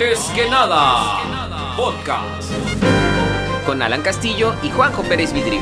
Antes 0.00 0.30
que 0.32 0.48
nada, 0.48 1.74
podcast. 1.76 2.52
Con 3.66 3.82
Alan 3.82 4.00
Castillo 4.00 4.54
y 4.62 4.70
Juanjo 4.70 5.02
Pérez 5.02 5.32
Vidrio. 5.32 5.60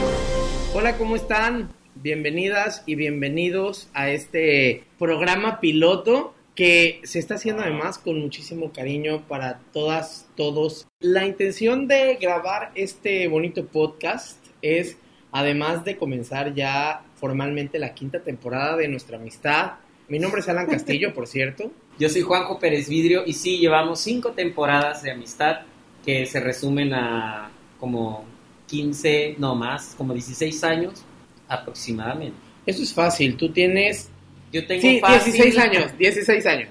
Hola, 0.75 0.99
¿cómo 0.99 1.17
están? 1.17 1.71
Bienvenidas 1.95 2.83
y 2.85 2.97
bienvenidos 2.97 3.89
a 3.95 4.11
este 4.11 4.85
programa 4.99 5.59
piloto 5.59 6.35
que 6.55 7.01
se 7.05 7.19
está 7.19 7.37
haciendo 7.37 7.63
además 7.63 7.97
con 7.97 8.21
muchísimo 8.21 8.75
cariño 8.75 9.27
para 9.27 9.61
todas, 9.73 10.29
todos. 10.37 10.87
La 11.01 11.25
intención 11.25 11.89
de 11.89 12.17
grabar 12.17 12.73
este 12.75 13.29
bonito 13.29 13.65
podcast 13.65 14.37
es, 14.61 14.99
además 15.33 15.83
de 15.87 15.97
comenzar 15.97 16.53
ya 16.53 17.05
formalmente 17.15 17.79
la 17.79 17.95
quinta 17.95 18.21
temporada 18.21 18.77
de 18.77 18.89
nuestra 18.89 19.17
amistad, 19.17 19.77
mi 20.09 20.19
nombre 20.19 20.41
es 20.41 20.49
Alan 20.49 20.67
Castillo, 20.67 21.13
por 21.15 21.27
cierto. 21.27 21.71
Yo 21.99 22.09
soy 22.09 22.23
Juanjo 22.23 22.59
Pérez 22.59 22.89
Vidrio 22.89 23.23
y 23.27 23.33
sí, 23.33 23.59
llevamos 23.59 24.01
cinco 24.01 24.33
temporadas 24.33 25.03
de 25.03 25.11
amistad 25.13 25.61
que 26.05 26.27
se 26.27 26.41
resumen 26.41 26.93
a 26.95 27.51
como 27.81 28.25
15, 28.69 29.37
no 29.39 29.55
más, 29.55 29.95
como 29.97 30.13
16 30.13 30.63
años 30.65 31.05
aproximadamente. 31.49 32.37
Eso 32.67 32.83
es 32.83 32.93
fácil, 32.93 33.37
tú 33.37 33.51
tienes... 33.53 34.11
Yo 34.53 34.67
tengo 34.67 34.81
Sí, 34.83 35.01
fácil- 35.01 35.33
16 35.33 35.59
años, 35.59 35.99
16 35.99 36.47
años. 36.47 36.69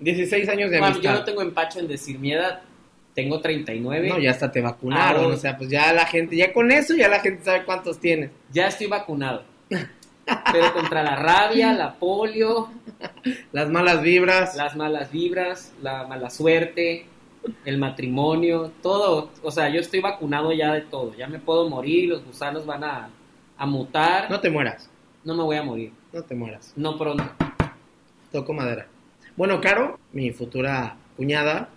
16 0.00 0.48
años 0.48 0.70
de 0.70 0.78
Bueno, 0.78 0.94
amistad. 0.94 1.12
yo 1.14 1.18
no 1.20 1.24
tengo 1.24 1.42
empacho 1.42 1.78
en 1.80 1.88
decir 1.88 2.18
mi 2.18 2.32
edad. 2.32 2.60
Tengo 3.14 3.40
39. 3.40 4.08
No, 4.08 4.18
ya 4.18 4.32
hasta 4.32 4.50
te 4.50 4.60
vacunaron, 4.60 5.24
Ah, 5.32 5.34
o 5.34 5.36
sea, 5.36 5.56
pues 5.56 5.70
ya 5.70 5.92
la 5.92 6.04
gente, 6.06 6.36
ya 6.36 6.52
con 6.52 6.70
eso 6.72 6.94
ya 6.96 7.08
la 7.08 7.20
gente 7.20 7.44
sabe 7.44 7.64
cuántos 7.64 8.00
tienes. 8.00 8.30
Ya 8.52 8.66
estoy 8.68 8.86
vacunado. 8.88 9.44
Pero 10.52 10.72
contra 10.72 11.02
la 11.02 11.16
rabia, 11.16 11.72
la 11.72 11.94
polio, 11.94 12.70
Las 13.52 13.68
malas 13.70 14.02
vibras. 14.02 14.54
las 14.56 14.74
malas 14.76 15.10
vibras, 15.10 15.72
la 15.82 16.06
mala 16.06 16.30
suerte, 16.30 17.06
el 17.64 17.78
matrimonio, 17.78 18.72
todo. 18.82 19.30
O 19.42 19.50
sea, 19.50 19.68
yo 19.68 19.80
estoy 19.80 20.00
vacunado 20.00 20.52
ya 20.52 20.72
de 20.72 20.80
todo. 20.82 21.14
Ya 21.14 21.26
me 21.28 21.38
puedo 21.38 21.68
morir, 21.68 22.08
los 22.08 22.24
gusanos 22.24 22.64
van 22.64 22.84
a, 22.84 23.10
a 23.58 23.66
mutar. 23.66 24.30
No 24.30 24.40
te 24.40 24.50
mueras, 24.50 24.88
No 25.24 25.34
me 25.34 25.42
voy 25.42 25.56
a 25.56 25.62
morir. 25.62 25.92
no 26.12 26.22
te 26.22 26.34
mueras. 26.34 26.72
No 26.76 26.96
pronto. 26.96 27.24
Toco 28.32 28.52
madera. 28.52 28.86
Bueno, 29.36 29.60
Caro, 29.60 29.98
mi 30.12 30.30
futura 30.30 30.96
cuñada, 31.16 31.68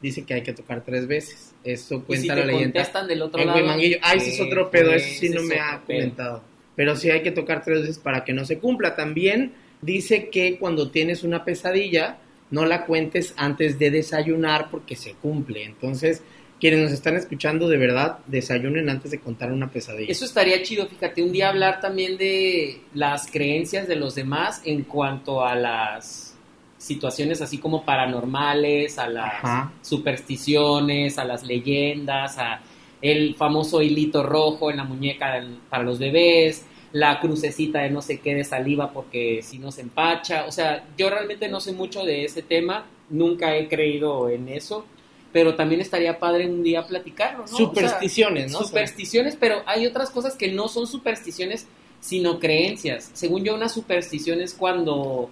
dice 0.00 0.24
que 0.24 0.34
hay 0.34 0.42
que 0.42 0.52
tocar 0.52 0.80
tres 0.82 1.06
veces. 1.06 1.54
Eso 1.64 1.96
Y 1.96 2.00
cuenta 2.00 2.22
si 2.22 2.28
la 2.28 2.34
te 2.36 2.44
leyenda. 2.46 2.72
contestan 2.80 3.08
del 3.08 3.22
otro 3.22 3.40
En 3.40 3.46
lado. 3.48 3.58
Ah, 4.02 4.14
ese 4.14 4.30
es 4.30 4.36
¿qué 4.36 4.42
otro 4.42 4.70
pedo, 4.70 4.92
eso 4.92 5.08
sí 5.20 5.28
no 5.30 5.42
me 5.42 5.58
ha 5.60 5.80
comentado. 5.84 6.42
Pero 6.76 6.94
sí 6.94 7.10
hay 7.10 7.22
que 7.22 7.32
tocar 7.32 7.64
tres 7.64 7.80
veces 7.80 7.98
para 7.98 8.24
que 8.24 8.32
no 8.32 8.44
se 8.44 8.58
cumpla. 8.58 8.94
También 8.94 9.52
dice 9.82 10.28
que 10.28 10.58
cuando 10.58 10.90
tienes 10.90 11.24
una 11.24 11.44
pesadilla, 11.44 12.18
no 12.50 12.64
la 12.64 12.86
cuentes 12.86 13.34
antes 13.36 13.78
de 13.78 13.90
desayunar 13.90 14.68
porque 14.70 14.94
se 14.94 15.14
cumple. 15.14 15.64
Entonces, 15.64 16.22
quienes 16.60 16.80
nos 16.80 16.92
están 16.92 17.16
escuchando, 17.16 17.68
de 17.68 17.76
verdad, 17.76 18.18
desayunen 18.26 18.88
antes 18.88 19.10
de 19.10 19.20
contar 19.20 19.52
una 19.52 19.70
pesadilla. 19.70 20.10
Eso 20.10 20.24
estaría 20.24 20.62
chido, 20.62 20.86
fíjate, 20.86 21.22
un 21.22 21.32
día 21.32 21.48
hablar 21.48 21.80
también 21.80 22.16
de 22.16 22.80
las 22.94 23.30
creencias 23.30 23.88
de 23.88 23.96
los 23.96 24.14
demás 24.14 24.62
en 24.64 24.84
cuanto 24.84 25.44
a 25.44 25.54
las 25.54 26.34
situaciones 26.78 27.40
así 27.42 27.58
como 27.58 27.84
paranormales, 27.84 28.98
a 28.98 29.08
las 29.08 29.34
Ajá. 29.44 29.72
supersticiones, 29.82 31.18
a 31.18 31.24
las 31.24 31.42
leyendas, 31.42 32.38
a 32.38 32.60
el 33.02 33.34
famoso 33.34 33.82
hilito 33.82 34.22
rojo 34.22 34.70
en 34.70 34.78
la 34.78 34.84
muñeca 34.84 35.34
del- 35.34 35.58
para 35.68 35.82
los 35.84 35.98
bebés, 35.98 36.64
la 36.92 37.20
crucecita 37.20 37.80
de 37.80 37.90
no 37.90 38.00
sé 38.00 38.20
qué 38.20 38.34
de 38.34 38.44
saliva 38.44 38.90
porque 38.92 39.40
si 39.42 39.58
no 39.58 39.70
se 39.70 39.82
empacha, 39.82 40.46
o 40.46 40.52
sea, 40.52 40.86
yo 40.96 41.10
realmente 41.10 41.48
no 41.48 41.60
sé 41.60 41.72
mucho 41.72 42.04
de 42.04 42.24
ese 42.24 42.42
tema, 42.42 42.86
nunca 43.10 43.54
he 43.56 43.68
creído 43.68 44.30
en 44.30 44.48
eso, 44.48 44.86
pero 45.32 45.54
también 45.56 45.80
estaría 45.82 46.18
padre 46.18 46.48
un 46.48 46.62
día 46.62 46.86
platicarlo, 46.86 47.38
¿no? 47.40 47.44
O 47.44 47.46
sea, 47.48 47.66
Supersticiones, 47.66 48.52
¿no? 48.52 48.58
Supersticiones, 48.64 49.36
pero 49.38 49.62
hay 49.66 49.84
otras 49.86 50.08
cosas 50.10 50.34
que 50.36 50.50
no 50.50 50.68
son 50.68 50.86
supersticiones, 50.86 51.66
sino 52.00 52.38
creencias. 52.38 53.10
Según 53.12 53.44
yo, 53.44 53.54
una 53.54 53.68
superstición 53.68 54.40
es 54.40 54.54
cuando 54.54 55.28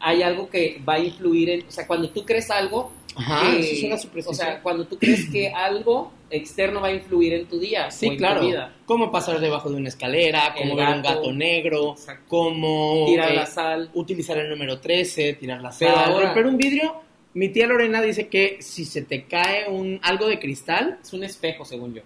hay 0.00 0.22
algo 0.22 0.50
que 0.50 0.82
va 0.86 0.94
a 0.94 0.98
influir 0.98 1.48
en, 1.50 1.60
o 1.66 1.70
sea, 1.70 1.86
cuando 1.86 2.10
tú 2.10 2.24
crees 2.26 2.50
algo, 2.50 2.90
Ajá, 3.16 3.50
que- 3.50 3.60
eso 3.60 3.72
es 3.72 3.82
una 4.12 4.22
o 4.30 4.34
sea, 4.34 4.60
cuando 4.62 4.86
tú 4.86 4.98
crees 4.98 5.28
que 5.30 5.48
algo 5.48 6.12
externo 6.30 6.80
va 6.80 6.88
a 6.88 6.92
influir 6.92 7.32
en 7.34 7.46
tu 7.46 7.58
día, 7.58 7.86
o 7.88 7.90
Sí, 7.90 8.06
en 8.06 8.12
tu 8.12 8.18
claro. 8.18 8.40
vida. 8.42 8.74
Cómo 8.86 9.10
pasar 9.10 9.40
debajo 9.40 9.68
de 9.70 9.76
una 9.76 9.88
escalera, 9.88 10.54
cómo 10.56 10.76
ver 10.76 10.88
un 10.88 11.02
gato. 11.02 11.16
gato 11.20 11.32
negro, 11.32 11.92
Exacto. 11.92 12.24
cómo 12.28 13.04
Tirar 13.06 13.32
eh, 13.32 13.36
la 13.36 13.46
sal. 13.46 13.90
utilizar 13.94 14.38
el 14.38 14.48
número 14.48 14.78
13, 14.80 15.32
tirar 15.34 15.60
la 15.60 15.70
Pero 15.78 15.94
sal, 15.94 16.04
ahora- 16.12 16.26
romper 16.26 16.46
un 16.46 16.56
vidrio. 16.56 16.94
Mi 17.34 17.48
tía 17.48 17.66
Lorena 17.66 18.02
dice 18.02 18.28
que 18.28 18.58
si 18.60 18.84
se 18.84 19.02
te 19.02 19.24
cae 19.24 19.68
un 19.68 20.00
algo 20.02 20.26
de 20.26 20.38
cristal, 20.38 20.98
Es 21.02 21.12
un 21.12 21.22
espejo, 21.24 21.64
según 21.64 21.94
yo. 21.94 22.02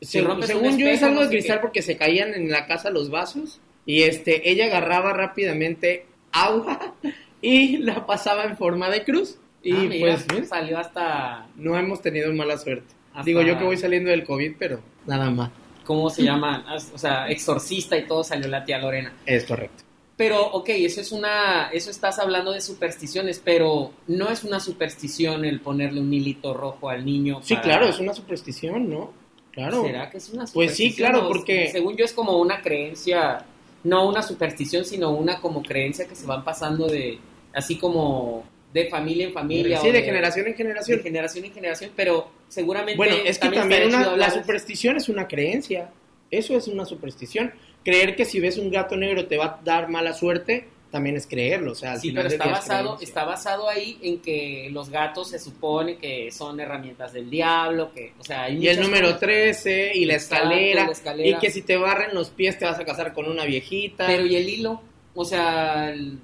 se- 0.00 0.20
un 0.22 0.42
según 0.42 0.78
yo 0.78 0.86
es 0.86 0.94
espejo, 0.94 1.06
algo 1.06 1.20
no 1.22 1.28
de 1.28 1.28
cristal 1.28 1.56
qué. 1.58 1.62
porque 1.62 1.82
se 1.82 1.96
caían 1.96 2.34
en 2.34 2.50
la 2.50 2.66
casa 2.66 2.90
los 2.90 3.08
vasos 3.10 3.60
y 3.86 4.02
este 4.02 4.50
ella 4.50 4.66
agarraba 4.66 5.12
rápidamente 5.12 6.06
agua 6.32 6.94
y 7.42 7.76
la 7.78 8.04
pasaba 8.06 8.44
en 8.44 8.56
forma 8.56 8.90
de 8.90 9.04
cruz 9.04 9.38
y 9.64 9.72
Ah, 9.72 9.76
mira, 9.88 10.16
pues 10.16 10.26
¿ves? 10.28 10.48
salió 10.48 10.78
hasta, 10.78 11.46
no 11.56 11.76
hemos 11.78 12.00
tenido 12.02 12.32
mala 12.32 12.58
suerte. 12.58 12.94
Hasta- 13.12 13.24
Digo 13.24 13.42
yo 13.42 13.58
que 13.58 13.64
voy 13.64 13.76
saliendo 13.76 14.10
del 14.10 14.24
COVID, 14.24 14.52
pero 14.58 14.80
nada 15.06 15.30
más. 15.30 15.50
¿cómo 15.84 16.08
se 16.08 16.22
llama? 16.22 16.64
O 16.94 16.98
sea, 16.98 17.28
exorcista 17.28 17.94
y 17.98 18.06
todo 18.06 18.24
salió 18.24 18.48
la 18.48 18.64
tía 18.64 18.78
Lorena. 18.78 19.12
Es 19.26 19.44
correcto. 19.44 19.82
Pero, 20.16 20.42
ok, 20.52 20.68
eso 20.70 21.00
es 21.02 21.12
una, 21.12 21.68
eso 21.72 21.90
estás 21.90 22.18
hablando 22.18 22.52
de 22.52 22.60
supersticiones, 22.62 23.40
pero 23.44 23.90
no 24.06 24.30
es 24.30 24.44
una 24.44 24.60
superstición 24.60 25.44
el 25.44 25.60
ponerle 25.60 26.00
un 26.00 26.10
hilito 26.14 26.54
rojo 26.54 26.88
al 26.88 27.04
niño. 27.04 27.40
Sí, 27.42 27.56
claro, 27.58 27.86
es 27.86 27.98
una 27.98 28.14
superstición, 28.14 28.88
¿no? 28.88 29.12
Claro. 29.50 29.82
¿Será 29.84 30.08
que 30.08 30.16
es 30.18 30.30
una 30.30 30.44
Pues 30.46 30.70
sí, 30.70 30.84
superstición? 30.90 31.10
claro, 31.10 31.28
porque- 31.28 31.68
Según 31.70 31.96
yo 31.96 32.04
es 32.06 32.12
como 32.14 32.38
una 32.38 32.62
creencia, 32.62 33.44
no 33.82 34.08
una 34.08 34.22
superstición, 34.22 34.84
sino 34.86 35.10
una 35.10 35.40
como 35.40 35.62
creencia 35.62 36.06
que 36.08 36.14
se 36.16 36.24
van 36.26 36.44
pasando 36.44 36.86
de, 36.86 37.18
así 37.52 37.76
como 37.76 38.44
de 38.74 38.88
familia 38.90 39.26
en 39.26 39.32
familia. 39.32 39.80
Sí, 39.80 39.88
o 39.88 39.92
de 39.92 40.02
generación 40.02 40.46
en 40.46 40.52
de 40.52 40.56
generación. 40.58 41.00
generación 41.00 41.44
en 41.46 41.52
generación, 41.54 41.90
pero 41.96 42.28
seguramente 42.48 42.96
Bueno, 42.96 43.14
es 43.24 43.38
que 43.38 43.48
también, 43.48 43.86
una- 43.88 44.16
la 44.16 44.30
superstición 44.30 44.96
es 44.96 45.08
una 45.08 45.26
creencia. 45.28 45.90
Eso 46.30 46.56
es 46.56 46.66
una 46.68 46.84
superstición. 46.84 47.52
Creer 47.84 48.16
que 48.16 48.24
si 48.24 48.40
ves 48.40 48.58
un 48.58 48.70
gato 48.70 48.96
negro 48.96 49.26
te 49.26 49.36
va 49.36 49.44
a 49.44 49.60
dar 49.64 49.88
mala 49.88 50.12
suerte, 50.12 50.66
también 50.90 51.16
es 51.16 51.26
creerlo. 51.26 51.72
O 51.72 51.74
sea, 51.76 51.92
al 51.92 52.00
Sí, 52.00 52.08
final 52.08 52.24
pero 52.24 52.34
está 52.34 52.50
basado, 52.50 52.82
creencia. 52.96 53.04
está 53.06 53.24
basado 53.24 53.68
ahí 53.68 53.98
en 54.02 54.18
que 54.20 54.68
los 54.72 54.90
gatos 54.90 55.30
se 55.30 55.38
supone 55.38 55.96
que 55.96 56.30
son 56.32 56.58
herramientas 56.58 57.12
del 57.12 57.30
diablo, 57.30 57.92
que, 57.92 58.12
o 58.18 58.24
sea, 58.24 58.44
hay 58.44 58.58
Y 58.58 58.68
el 58.68 58.80
número 58.80 59.06
cosas. 59.06 59.20
13 59.20 59.92
y 59.94 60.04
la 60.04 60.14
escalera, 60.16 60.86
la 60.86 60.92
escalera. 60.92 61.28
Y 61.36 61.40
que 61.40 61.50
si 61.52 61.62
te 61.62 61.76
barren 61.76 62.12
los 62.14 62.30
pies 62.30 62.58
te 62.58 62.64
vas 62.64 62.78
a 62.80 62.84
casar 62.84 63.12
con 63.12 63.28
una 63.28 63.44
viejita. 63.44 64.06
Pero 64.06 64.26
y 64.26 64.34
el 64.36 64.48
hilo, 64.48 64.82
o 65.14 65.24
sea, 65.24 65.90
el, 65.90 66.18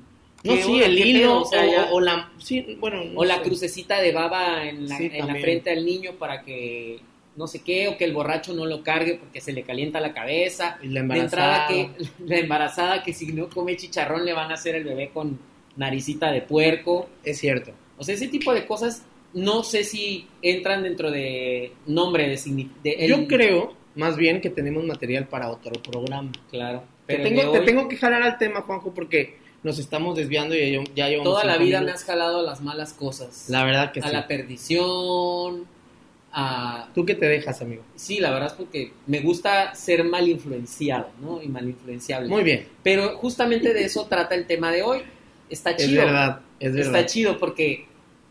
no, 0.45 0.55
¿qué 0.55 0.63
sí, 0.63 0.83
el 0.83 0.97
¿Qué 0.97 1.07
hilo? 1.09 1.43
O 1.43 1.45
sea, 1.45 1.63
o, 1.63 1.71
ya- 1.71 1.89
o 1.93 2.01
la... 2.01 2.31
Sí, 2.39 2.77
bueno, 2.81 3.05
no 3.05 3.21
o 3.21 3.25
la 3.25 3.43
crucecita 3.43 4.01
de 4.01 4.13
baba 4.13 4.65
en 4.69 4.89
la, 4.89 4.97
Sí, 4.97 5.05
en 5.07 5.13
la 5.13 5.19
también. 5.27 5.43
frente 5.43 5.71
al 5.71 5.85
niño 5.85 6.13
para 6.19 6.43
que 6.43 6.99
no 7.37 7.47
sé 7.47 7.61
qué, 7.63 7.89
o 7.89 7.97
que 7.97 8.05
el 8.05 8.13
borracho 8.13 8.53
no 8.53 8.67
lo 8.67 8.83
cargue 8.83 9.15
porque 9.15 9.41
se 9.41 9.53
le 9.53 9.63
calienta 9.63 10.01
la 10.01 10.13
cabeza. 10.13 10.79
Y 10.83 10.89
la 10.89 11.03
De 11.03 11.19
entrada 11.19 11.67
embarazada. 11.69 11.97
que 11.97 12.25
la 12.27 12.39
embarazada 12.39 13.03
que 13.03 13.13
si 13.13 13.33
no 13.33 13.49
come 13.49 13.77
chicharrón 13.77 14.25
le 14.25 14.33
van 14.33 14.51
a 14.51 14.55
hacer 14.55 14.75
el 14.75 14.85
bebé 14.85 15.11
con 15.13 15.39
naricita 15.77 16.31
de 16.33 16.43
puerco. 16.43 17.09
Es 17.25 17.39
cierto. 17.39 17.73
O 17.99 18.05
sea, 18.05 18.15
ese 18.15 18.29
tipo 18.29 18.53
de 18.55 18.67
cosas 18.67 19.05
no 19.33 19.63
sé 19.63 19.85
si 19.85 20.27
entran 20.43 20.83
dentro 20.83 21.11
de 21.11 21.73
nombre 21.87 22.29
de, 22.29 22.67
de 22.83 22.91
el- 22.93 23.09
Yo 23.11 23.27
creo, 23.29 23.75
más 23.95 24.17
bien, 24.17 24.41
que 24.41 24.51
tenemos 24.51 24.85
material 24.85 25.29
para 25.29 25.51
otro 25.51 25.73
programa. 25.83 26.33
claro, 26.51 26.83
Te 27.07 27.17
pero 27.17 27.23
tengo, 27.29 27.53
te 27.53 27.59
hoy, 27.61 27.65
tengo 27.67 27.89
que 27.89 27.97
jalar 27.97 28.23
al 28.23 28.39
tema, 28.39 28.63
Juanjo, 28.63 28.93
porque 28.93 29.37
nos 29.63 29.79
estamos 29.79 30.17
desviando 30.17 30.55
y 30.55 30.73
ya, 30.95 31.09
llevamos 31.09 31.33
toda 31.33 31.45
la 31.45 31.59
vida 31.59 31.81
me 31.81 31.91
has 31.91 32.05
jalado 32.05 32.41
a 32.41 32.43
las 32.43 32.61
malas 32.63 32.93
cosas. 32.95 33.47
La 33.49 33.65
verdad 33.65 33.93
que 33.93 34.01
a 34.01 34.05
sí. 34.05 34.13
la 34.13 34.27
perdición, 34.27 35.67
a 36.33 36.89
¿Tú 36.95 37.05
qué 37.05 37.15
te 37.15 37.27
dejas, 37.27 37.61
amigo? 37.61 37.83
Sí, 37.97 38.21
la 38.21 38.31
verdad 38.31 38.49
es 38.49 38.55
porque 38.55 38.93
me 39.07 39.21
gusta 39.21 39.75
ser 39.75 40.05
mal 40.05 40.29
influenciado, 40.29 41.09
¿no? 41.21 41.43
Y 41.43 41.49
mal 41.49 41.69
influenciable. 41.69 42.29
Muy 42.29 42.43
bien. 42.45 42.69
Pero 42.83 43.17
justamente 43.17 43.75
de 43.75 43.85
eso 43.85 44.07
trata 44.07 44.35
el 44.35 44.47
tema 44.47 44.71
de 44.71 44.83
hoy. 44.83 45.01
Está 45.49 45.71
Es 45.73 45.85
chido. 45.87 46.05
verdad, 46.05 46.41
es 46.61 46.73
verdad. 46.75 46.95
Está 47.01 47.07
chido 47.13 47.39
porque 47.39 47.87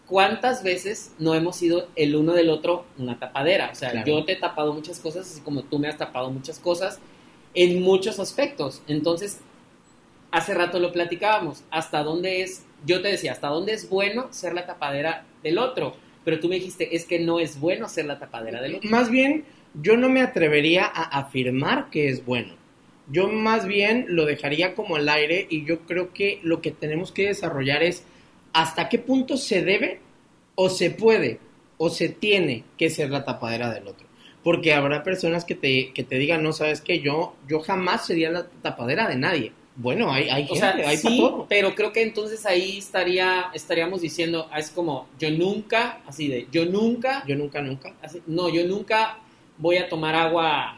¿cuántas 0.08 0.64
veces 0.64 1.12
no 1.20 1.36
hemos 1.36 1.58
sido 1.58 1.90
el 1.96 2.16
uno 2.16 2.34
del 2.34 2.50
otro 2.50 2.86
una 2.98 3.20
tapadera? 3.20 3.70
O 3.72 3.76
sea, 3.76 3.92
Claro. 3.92 4.08
yo 4.08 4.24
te 4.26 4.32
he 4.34 4.36
tapado 4.38 4.74
muchas 4.74 5.00
cosas, 5.00 5.30
así 5.30 5.42
como 5.42 5.64
tú 5.64 5.78
me 5.78 5.90
has 5.90 5.98
tapado 5.98 6.32
muchas 6.32 6.58
cosas, 6.58 7.00
en 7.54 7.82
muchos 7.82 8.20
aspectos. 8.20 8.82
Entonces, 8.88 9.40
hace 10.32 10.54
rato 10.54 10.80
lo 10.80 10.92
platicábamos, 10.92 11.64
hasta 11.72 12.04
dónde 12.04 12.42
es, 12.42 12.66
yo 12.86 13.02
te 13.02 13.10
decía, 13.10 13.32
hasta 13.32 13.48
dónde 13.48 13.74
es 13.74 13.90
bueno 13.90 14.28
ser 14.32 14.54
la 14.54 14.66
tapadera 14.66 15.26
del 15.44 15.58
otro, 15.58 15.96
pero 16.24 16.40
tú 16.40 16.50
me 16.50 16.56
dijiste, 16.56 16.96
es 16.96 17.06
que 17.06 17.20
no 17.20 17.40
es 17.40 17.60
bueno 17.60 17.90
ser 17.90 18.06
la 18.06 18.20
tapadera 18.20 18.62
del 18.62 18.76
otro. 18.76 18.90
Más 18.90 19.10
bien, 19.10 19.46
yo 19.74 19.98
no 19.98 20.10
me 20.10 20.22
atrevería 20.22 20.86
a 20.86 21.20
afirmar 21.20 21.90
que 21.90 22.10
es 22.10 22.26
bueno. 22.26 22.54
Yo 23.12 23.28
más 23.28 23.66
bien 23.66 24.06
lo 24.10 24.26
dejaría 24.26 24.76
como 24.76 24.96
al 24.96 25.10
aire 25.10 25.48
y 25.50 25.66
yo 25.66 25.80
creo 25.82 26.14
que 26.14 26.40
lo 26.44 26.62
que 26.62 26.72
tenemos 26.72 27.12
que 27.12 27.28
desarrollar 27.28 27.82
es 27.82 28.04
hasta 28.54 28.90
qué 28.90 29.00
punto 29.00 29.38
se 29.38 29.64
debe 29.64 30.00
o 30.56 30.70
se 30.70 30.92
puede 30.92 31.40
o 31.78 31.90
se 31.90 32.10
tiene 32.10 32.64
que 32.78 32.90
ser 32.90 33.10
la 33.10 33.26
tapadera 33.26 33.74
del 33.74 33.88
otro. 33.88 34.08
Porque 34.44 34.74
habrá 34.74 35.04
personas 35.04 35.46
que 35.46 35.56
te, 35.56 35.92
que 35.94 36.04
te 36.04 36.18
digan, 36.18 36.44
no 36.44 36.54
sabes 36.54 36.82
que 36.82 37.00
yo, 37.00 37.36
yo 37.48 37.60
jamás 37.60 38.06
sería 38.06 38.30
la 38.30 38.46
tapadera 38.62 39.08
de 39.08 39.16
nadie. 39.16 39.54
Bueno, 39.76 40.12
hay, 40.12 40.28
hay 40.30 40.44
O 40.44 40.48
gente, 40.48 40.60
sea, 40.60 40.70
hay 40.76 40.98
para 40.98 40.98
sí, 40.98 41.18
todo. 41.20 41.46
pero 41.48 41.74
creo 41.74 41.94
que 41.94 42.02
entonces 42.04 42.46
ahí 42.46 42.80
estaría, 42.80 43.46
estaríamos 43.54 44.02
diciendo, 44.02 44.48
ah, 44.52 44.60
es 44.60 44.72
como, 44.72 45.08
yo 45.18 45.32
nunca, 45.32 46.02
así 46.06 46.28
de, 46.28 46.48
yo 46.52 46.66
nunca, 46.66 47.24
Yo 47.26 47.36
nunca, 47.36 47.62
nunca. 47.62 47.94
así- 48.02 48.22
no, 48.28 48.50
yo 48.50 48.66
nunca 48.68 49.20
voy 49.58 49.78
a 49.78 49.88
tomar 49.88 50.16
agua 50.16 50.78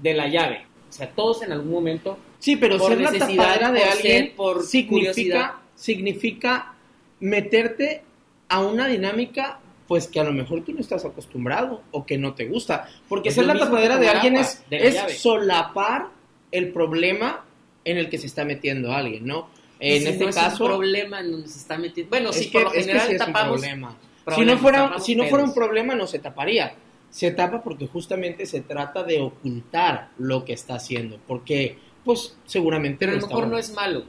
de 0.00 0.14
la 0.14 0.28
llave. 0.28 0.66
O 0.88 0.92
sea, 0.92 1.10
todos 1.10 1.42
en 1.42 1.52
algún 1.52 1.70
momento 1.72 2.16
Sí, 2.38 2.54
pero 2.56 2.78
Por 2.78 2.90
ser 2.92 3.00
la 3.00 3.10
necesidad, 3.10 3.44
tapadera 3.60 3.72
de 3.72 3.80
por 3.80 3.88
alguien 3.88 4.32
por 4.36 4.54
curiosidad. 4.86 5.10
significa, 5.14 5.58
significa 5.74 6.74
meterte 7.18 8.02
a 8.48 8.60
una 8.60 8.86
dinámica 8.86 9.58
pues 9.88 10.06
que 10.06 10.20
a 10.20 10.24
lo 10.24 10.32
mejor 10.32 10.62
tú 10.64 10.72
no 10.72 10.80
estás 10.80 11.04
acostumbrado 11.06 11.82
o 11.92 12.04
que 12.06 12.18
no 12.18 12.34
te 12.34 12.44
gusta. 12.46 12.86
Porque 13.08 13.30
ser 13.30 13.46
la 13.46 13.58
tapadera 13.58 13.96
de 13.96 14.08
alguien 14.08 14.36
agua 14.36 14.46
es, 14.46 14.62
de 14.68 14.78
la 14.78 15.06
es 15.06 15.20
solapar 15.20 16.08
el 16.52 16.72
problema 16.72 17.44
en 17.84 17.98
el 17.98 18.08
que 18.10 18.18
se 18.18 18.26
está 18.26 18.44
metiendo 18.44 18.92
alguien, 18.92 19.26
¿no? 19.26 19.48
En 19.80 20.02
si 20.02 20.08
este 20.08 20.24
no 20.24 20.30
es 20.30 20.36
caso... 20.36 20.64
un 20.64 20.70
problema 20.70 21.20
en 21.20 21.32
donde 21.32 21.48
se 21.48 21.58
está 21.58 21.78
metiendo. 21.78 22.10
Bueno, 22.10 22.30
es 22.30 22.36
sí, 22.36 22.50
que, 22.50 22.52
por 22.58 22.62
lo 22.64 22.68
es 22.70 22.74
que 22.74 22.80
general 22.82 23.06
sí 23.08 23.14
es 23.14 23.20
un 23.20 23.26
tapamos. 23.26 23.60
problema. 23.60 23.96
Si 24.34 24.44
no, 24.44 24.58
fuera, 24.58 24.78
tapamos 24.78 25.04
si 25.06 25.16
no 25.16 25.24
fuera 25.24 25.44
un 25.44 25.54
problema, 25.54 25.94
no 25.94 26.06
se 26.06 26.18
taparía. 26.18 26.74
Se 27.10 27.30
tapa 27.30 27.62
porque 27.62 27.86
justamente 27.86 28.44
se 28.44 28.60
trata 28.60 29.02
de 29.02 29.20
ocultar 29.20 30.10
lo 30.18 30.44
que 30.44 30.52
está 30.52 30.74
haciendo. 30.74 31.18
Porque, 31.26 31.78
pues, 32.04 32.36
seguramente 32.44 32.98
Pero 33.06 33.12
a 33.12 33.14
no 33.14 33.20
lo 33.22 33.26
mejor 33.28 33.46
no 33.48 33.56
es 33.58 33.72
malo. 33.72 34.04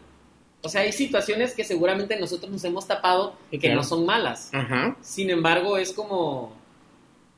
O 0.61 0.67
sea, 0.67 0.81
hay 0.81 0.91
situaciones 0.91 1.53
que 1.53 1.63
seguramente 1.63 2.19
nosotros 2.19 2.51
nos 2.51 2.63
hemos 2.65 2.85
tapado 2.85 3.37
que 3.49 3.59
claro. 3.59 3.75
no 3.77 3.83
son 3.83 4.05
malas. 4.05 4.49
Ajá. 4.53 4.97
Sin 5.01 5.29
embargo, 5.29 5.77
es 5.77 5.93
como. 5.93 6.53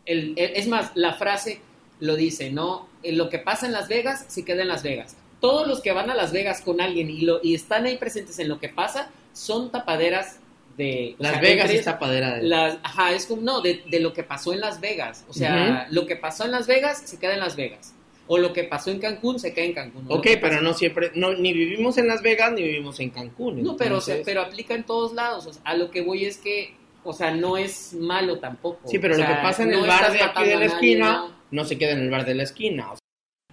El, 0.06 0.34
el- 0.38 0.56
es 0.56 0.68
más, 0.68 0.92
la 0.96 1.14
frase 1.14 1.62
lo 2.00 2.16
dice, 2.16 2.50
¿no? 2.52 2.88
Eh, 3.04 3.12
Lo 3.12 3.30
que 3.30 3.38
pasa 3.38 3.68
en 3.68 3.74
Las 3.74 3.88
Vegas 3.88 4.26
se 4.28 4.44
queda 4.44 4.64
en 4.64 4.70
Las 4.70 4.82
Vegas. 4.82 5.16
Todos 5.42 5.68
los 5.68 5.82
que 5.82 5.92
van 5.92 6.10
a 6.10 6.16
Las 6.16 6.32
Vegas 6.32 6.62
con 6.62 6.80
alguien 6.80 7.10
y, 7.10 7.22
lo, 7.22 7.40
y 7.44 7.56
están 7.56 7.86
ahí 7.86 7.98
presentes 7.98 8.40
en 8.40 8.48
lo 8.48 8.60
que 8.60 8.70
pasa 8.70 9.10
son 9.34 9.72
tapaderas 9.72 10.40
de. 10.78 11.16
o 11.20 11.24
Las 11.24 11.34
sea, 11.34 11.42
Vegas 11.42 11.72
es 11.72 11.84
tapadera 11.84 12.36
de... 12.36 12.44
Las, 12.44 12.78
ajá, 12.84 13.12
es 13.14 13.26
como, 13.26 13.42
no, 13.42 13.62
de, 13.62 13.84
de 13.90 14.00
lo 14.00 14.14
que 14.14 14.24
pasó 14.24 14.54
en 14.54 14.62
Las 14.62 14.80
Vegas. 14.80 15.26
O 15.28 15.34
sea, 15.34 15.88
lo 15.90 16.06
que 16.06 16.16
pasó 16.16 16.46
en 16.46 16.52
Las 16.52 16.68
Vegas 16.68 17.02
se 17.06 17.20
queda 17.20 17.34
en 17.34 17.40
Las 17.40 17.56
Vegas. 17.56 17.94
O 18.28 18.38
lo 18.38 18.54
que 18.54 18.64
pasó 18.64 18.92
en 18.92 19.00
Cancún 19.00 19.40
se 19.40 19.54
queda 19.54 19.66
en 19.66 19.74
Cancún. 19.74 20.06
Ok, 20.08 20.28
pero 20.40 20.62
no 20.62 20.74
siempre, 20.74 21.12
no, 21.16 21.34
ni 21.34 21.52
vivimos 21.52 21.98
en 21.98 22.08
Las 22.08 22.22
Vegas 22.22 22.54
ni 22.54 22.62
vivimos 22.62 23.00
en 23.02 23.10
Cancún. 23.10 23.62
No, 23.62 23.76
pero, 23.76 23.98
o 23.98 24.02
sea, 24.02 24.18
pero 24.24 24.42
aplica 24.42 24.74
en 24.74 24.86
todos 24.86 25.14
lados. 25.14 25.48
O 25.48 25.54
sea, 25.54 25.62
a 25.66 25.74
lo 25.76 25.92
que 25.92 26.02
voy 26.02 26.26
es 26.26 26.38
que, 26.38 26.76
o 27.04 27.12
sea, 27.12 27.32
no 27.32 27.58
es 27.58 27.94
malo 27.94 28.40
tampoco. 28.40 28.88
Sí, 28.88 29.00
pero 29.00 29.16
O 29.16 29.18
lo 29.18 29.26
que 29.26 29.34
pasa 29.34 29.64
en 29.64 29.72
no 29.72 29.80
el 29.80 29.88
bar 29.88 30.14
de 30.14 30.22
aquí 30.22 30.44
de 30.44 30.50
la 30.52 30.56
nadie, 30.56 30.68
esquina 30.68 31.12
¿no? 31.14 31.36
no 31.52 31.66
se 31.66 31.78
queda 31.78 31.92
en 31.92 32.00
el 32.00 32.10
bar 32.10 32.26
de 32.26 32.36
la 32.36 32.44
esquina. 32.44 32.88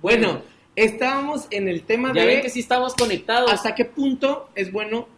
Bueno, 0.00 0.42
estábamos 0.84 1.46
en 1.50 1.68
el 1.68 1.82
tema 1.82 2.12
Ya 2.14 2.22
de 2.22 2.26
ven 2.26 2.42
que 2.42 2.50
sí 2.50 2.60
estamos 2.60 2.94
conectados. 2.94 3.50
hasta 3.52 3.74
qué 3.74 3.84
punto 3.84 4.48
es 4.54 4.72
bueno 4.72 5.08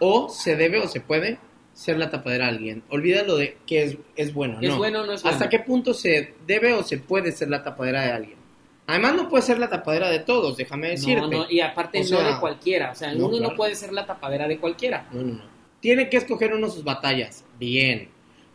o 0.00 0.28
se 0.28 0.56
debe 0.56 0.78
o 0.80 0.88
se 0.88 1.00
puede 1.00 1.38
ser 1.74 1.98
la 1.98 2.10
tapadera 2.10 2.46
de 2.46 2.50
alguien. 2.52 2.82
Olvídalo 2.90 3.36
de 3.36 3.56
que 3.66 3.82
es, 3.84 3.96
es 4.16 4.34
bueno, 4.34 4.58
¿Es 4.60 4.68
no. 4.70 4.76
bueno 4.78 5.02
o 5.02 5.06
no 5.06 5.12
es 5.12 5.22
bueno? 5.22 5.34
¿Hasta 5.36 5.48
qué 5.48 5.58
punto 5.60 5.94
se 5.94 6.34
debe 6.46 6.74
o 6.74 6.82
se 6.82 6.98
puede 6.98 7.32
ser 7.32 7.48
la 7.50 7.62
tapadera 7.62 8.02
de 8.02 8.12
alguien? 8.12 8.36
Además 8.86 9.14
no 9.14 9.28
puede 9.28 9.42
ser 9.42 9.58
la 9.58 9.68
tapadera 9.70 10.10
de 10.10 10.18
todos, 10.18 10.56
déjame 10.56 10.88
decirte. 10.90 11.20
No, 11.20 11.28
no, 11.28 11.46
y 11.48 11.60
aparte 11.60 11.98
O 11.98 12.02
no 12.02 12.06
sea, 12.08 12.34
de 12.34 12.40
cualquiera. 12.40 12.90
O 12.90 12.94
sea, 12.94 13.14
no, 13.14 13.26
uno 13.28 13.36
claro. 13.38 13.50
no 13.52 13.56
puede 13.56 13.74
ser 13.76 13.92
la 13.92 14.06
tapadera 14.06 14.48
de 14.48 14.58
cualquiera. 14.58 15.06
No, 15.12 15.22
no, 15.22 15.34
no. 15.34 15.44
Tiene 15.80 16.08
que 16.10 16.16
escoger 16.16 16.52
uno 16.52 16.68
sus 16.68 16.84
batallas. 16.84 17.44
Bien. 17.58 18.08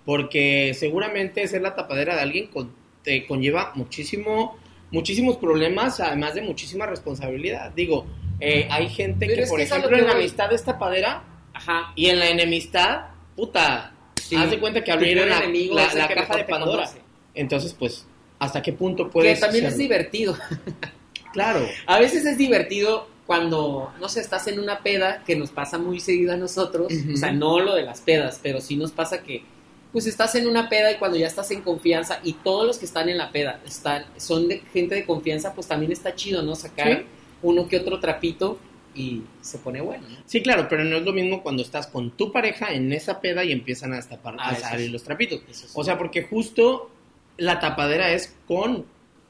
Porque 0.06 0.74
seguramente 0.78 1.48
ser 1.48 1.62
la 1.62 1.76
tapadera 1.76 2.16
de 2.16 2.22
alguien 2.22 2.48
con- 2.48 2.72
te 3.04 3.26
conlleva 3.26 3.72
muchísimo, 3.76 4.58
muchísimos 4.92 5.38
problemas, 5.38 6.00
además 6.00 6.34
de 6.36 6.42
muchísima 6.42 6.86
responsabilidad. 6.86 7.72
Digo, 7.76 8.06
eh, 8.40 8.68
hay 8.72 8.90
gente 8.90 9.26
Pero 9.28 9.44
que, 9.44 9.48
por 9.50 9.58
que 9.58 9.64
ejemplo, 9.64 9.90
que 9.90 10.00
en 10.00 10.06
la 10.06 10.12
amistad 10.14 10.52
es 10.54 10.64
tapadera 10.64 11.24
Ajá. 11.54 11.92
y 11.96 12.08
en 12.08 12.20
la 12.20 12.30
enemistad, 12.30 13.08
puta, 13.36 13.94
Sí. 14.16 14.36
haz 14.36 14.50
de 14.52 14.60
cuenta 14.60 14.84
que 14.84 14.92
abrieron 14.92 15.30
la, 15.30 15.40
enemigo 15.40 15.76
la- 15.76 16.08
que 16.08 16.14
caja 16.16 16.36
de 16.38 16.44
Pandora. 16.46 16.84
conoce. 16.84 17.02
Entonces, 17.34 17.74
pues, 17.74 18.06
¿hasta 18.40 18.62
qué 18.62 18.74
punto 18.74 19.06
Que 19.06 19.12
puedes 19.12 19.40
también 19.40 19.66
es 19.66 19.78
divertido. 19.78 20.36
Claro. 21.34 21.68
A 21.86 22.00
veces 22.00 22.26
es 22.26 22.38
divertido 22.38 23.08
cuando, 23.28 23.92
no 24.00 24.10
sé, 24.10 24.22
estás 24.22 24.48
en 24.48 24.60
una 24.60 24.80
peda 24.80 25.24
que 25.26 25.36
nos 25.36 25.52
pasa 25.52 25.78
muy 25.78 26.00
seguido 26.00 26.34
a 26.34 26.38
nosotros. 26.38 26.92
O 27.14 27.18
sea, 27.18 27.32
no 27.32 27.60
lo 27.60 27.76
de 27.76 27.84
las 27.84 28.02
pedas, 28.02 28.40
pero 28.42 28.60
sí 28.62 28.76
nos 28.76 28.92
pasa 28.92 29.22
que, 29.22 29.44
pues 29.92 30.06
estás 30.08 30.36
en 30.36 30.48
una 30.48 30.70
peda 30.70 30.92
y 30.92 30.96
cuando 30.98 31.18
ya 31.18 31.28
estás 31.28 31.50
en 31.52 31.62
confianza 31.62 32.20
y 32.24 32.34
todos 32.34 32.66
los 32.68 32.78
que 32.78 32.86
están 32.86 33.10
en 33.10 33.18
la 33.18 33.32
peda 33.32 33.60
están, 33.66 34.06
son 34.18 34.48
de 34.48 34.60
gente 34.74 34.96
de 34.96 35.06
confianza, 35.06 35.54
pues 35.54 35.68
también 35.68 35.92
está 35.92 36.14
chido, 36.16 36.42
¿no? 36.44 36.56
Sacar 36.56 36.88
Sí. 37.00 37.06
uno 37.42 37.68
que 37.68 37.78
otro 37.78 38.00
trapito 38.00 38.60
y 38.96 39.22
se 39.42 39.60
pone 39.60 39.80
bueno, 39.82 40.08
¿no? 40.10 40.18
Sí, 40.26 40.42
claro, 40.42 40.68
pero 40.70 40.84
no 40.84 40.98
es 40.98 41.04
lo 41.04 41.14
mismo 41.14 41.42
cuando 41.44 41.62
estás 41.64 41.88
con 41.88 42.12
tu 42.12 42.32
pareja 42.32 42.74
en 42.74 42.92
esa 42.94 43.22
peda 43.22 43.44
y 43.44 43.52
empiezan 43.52 43.94
a 43.94 43.98
destapar, 43.98 44.36
Ah, 44.40 44.50
a 44.50 44.54
eso 44.54 44.62
salir 44.62 44.88
sí. 44.88 44.92
los 44.92 45.04
trapitos. 45.04 45.42
Sí. 45.52 45.68
O 45.74 45.84
sea, 45.84 45.98
porque 45.98 46.24
justo 46.24 46.90
la 47.38 47.60
tapadera 47.60 48.12
es 48.12 48.36
con 48.48 48.86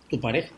tu 0.10 0.20
pareja, 0.22 0.54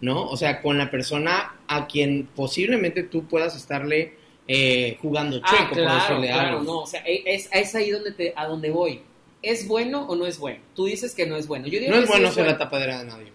¿no? 0.00 0.26
O 0.26 0.36
sea, 0.36 0.62
con 0.62 0.78
la 0.78 0.90
persona 0.90 1.56
a 1.66 1.86
quien 1.88 2.28
posiblemente 2.34 3.02
tú 3.02 3.24
puedas 3.24 3.56
estarle 3.56 4.14
eh, 4.48 4.98
jugando 5.02 5.38
chueco, 5.40 5.56
Ah, 5.56 5.68
por 5.68 5.78
claro, 5.78 5.94
decirle 6.00 6.28
claro, 6.28 6.48
algo. 6.58 6.62
no, 6.72 6.78
o 6.80 6.86
sea, 6.86 7.02
e, 7.06 7.22
es, 7.26 7.48
es 7.52 7.74
ahí 7.74 7.90
donde 7.90 8.12
te, 8.12 8.32
a 8.36 8.46
donde 8.46 8.70
voy. 8.70 9.02
¿Es 9.42 9.66
bueno 9.66 10.06
o 10.06 10.16
no 10.16 10.26
es 10.26 10.38
bueno? 10.38 10.60
Tú 10.74 10.86
dices 10.86 11.14
que 11.14 11.26
no 11.26 11.36
es 11.36 11.46
bueno. 11.46 11.66
Yo 11.66 11.80
digo 11.80 11.90
No 11.90 11.98
que 11.98 12.04
es 12.04 12.10
sí 12.10 12.12
bueno 12.12 12.32
ser 12.32 12.46
la 12.46 12.58
tapadera 12.58 12.98
de 13.00 13.04
nadie. 13.06 13.32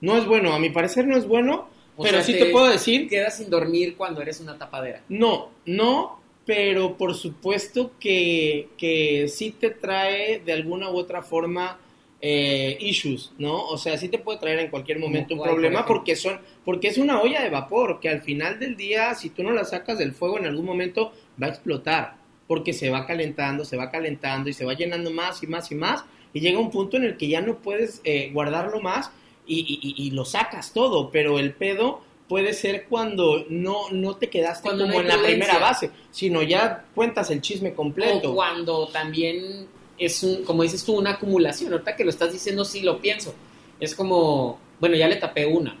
No 0.00 0.16
es 0.16 0.26
bueno, 0.26 0.54
a 0.54 0.58
mi 0.58 0.70
parecer 0.70 1.06
no 1.06 1.16
es 1.16 1.26
bueno, 1.26 1.68
O 1.96 2.02
pero 2.02 2.22
sea, 2.22 2.24
sí 2.24 2.32
te 2.32 2.46
puedo 2.46 2.68
decir 2.68 3.08
Quedas 3.08 3.36
sin 3.36 3.50
dormir 3.50 3.96
cuando 3.96 4.22
eres 4.22 4.40
una 4.40 4.56
tapadera. 4.56 5.02
No, 5.10 5.50
no, 5.66 6.20
pero 6.46 6.96
por 6.96 7.14
supuesto 7.14 7.92
que, 8.00 8.68
que 8.78 9.28
sí 9.28 9.50
te 9.50 9.70
trae 9.70 10.40
de 10.40 10.52
alguna 10.52 10.90
u 10.90 10.96
otra 10.96 11.22
forma 11.22 11.78
eh, 12.22 12.76
issues, 12.80 13.32
¿no? 13.38 13.66
O 13.66 13.78
sea, 13.78 13.96
sí 13.96 14.08
te 14.08 14.18
puede 14.18 14.38
traer 14.38 14.58
en 14.58 14.68
cualquier 14.68 14.98
momento 14.98 15.34
un 15.34 15.38
por 15.38 15.48
problema 15.48 15.86
porque 15.86 16.16
son, 16.16 16.38
porque 16.64 16.88
es 16.88 16.98
una 16.98 17.20
olla 17.20 17.42
de 17.42 17.50
vapor 17.50 18.00
que 18.00 18.08
al 18.08 18.20
final 18.22 18.58
del 18.58 18.76
día, 18.76 19.14
si 19.14 19.30
tú 19.30 19.42
no 19.42 19.52
la 19.52 19.64
sacas 19.64 19.98
del 19.98 20.12
fuego 20.12 20.38
en 20.38 20.46
algún 20.46 20.66
momento 20.66 21.12
va 21.42 21.46
a 21.46 21.50
explotar, 21.50 22.16
porque 22.50 22.72
se 22.72 22.90
va 22.90 23.06
calentando, 23.06 23.64
se 23.64 23.76
va 23.76 23.92
calentando 23.92 24.50
y 24.50 24.52
se 24.52 24.64
va 24.64 24.74
llenando 24.74 25.12
más 25.12 25.40
y 25.44 25.46
más 25.46 25.70
y 25.70 25.76
más 25.76 26.04
y 26.34 26.40
llega 26.40 26.58
un 26.58 26.72
punto 26.72 26.96
en 26.96 27.04
el 27.04 27.16
que 27.16 27.28
ya 27.28 27.40
no 27.40 27.58
puedes 27.58 28.00
eh, 28.02 28.30
guardarlo 28.32 28.80
más 28.80 29.12
y, 29.46 29.60
y- 29.60 29.78
y- 30.02 30.08
y 30.08 30.10
lo 30.10 30.24
sacas 30.24 30.72
todo, 30.72 31.12
pero 31.12 31.38
el 31.38 31.52
pedo 31.52 32.00
puede 32.28 32.52
ser 32.52 32.86
cuando 32.88 33.46
no, 33.50 33.88
no 33.92 34.16
te 34.16 34.28
quedaste 34.30 34.64
Cuando 34.64 34.86
como 34.86 35.00
en 35.00 35.06
la 35.06 35.22
primera 35.22 35.60
base, 35.60 35.92
sino 36.10 36.42
ya 36.42 36.86
cuentas 36.92 37.30
el 37.30 37.40
chisme 37.40 37.72
completo. 37.72 38.32
O 38.32 38.34
cuando 38.34 38.88
también 38.88 39.68
es 39.96 40.20
un, 40.24 40.42
como 40.42 40.64
dices 40.64 40.82
tú, 40.84 40.98
una 40.98 41.10
acumulación. 41.10 41.70
Ahorita 41.72 41.94
que 41.94 42.02
lo 42.02 42.10
estás 42.10 42.32
diciendo, 42.32 42.64
sí 42.64 42.80
lo 42.80 42.98
pienso. 43.00 43.32
Es 43.78 43.94
como, 43.94 44.58
bueno, 44.80 44.96
ya 44.96 45.06
le 45.06 45.16
tapé 45.16 45.46
una, 45.46 45.76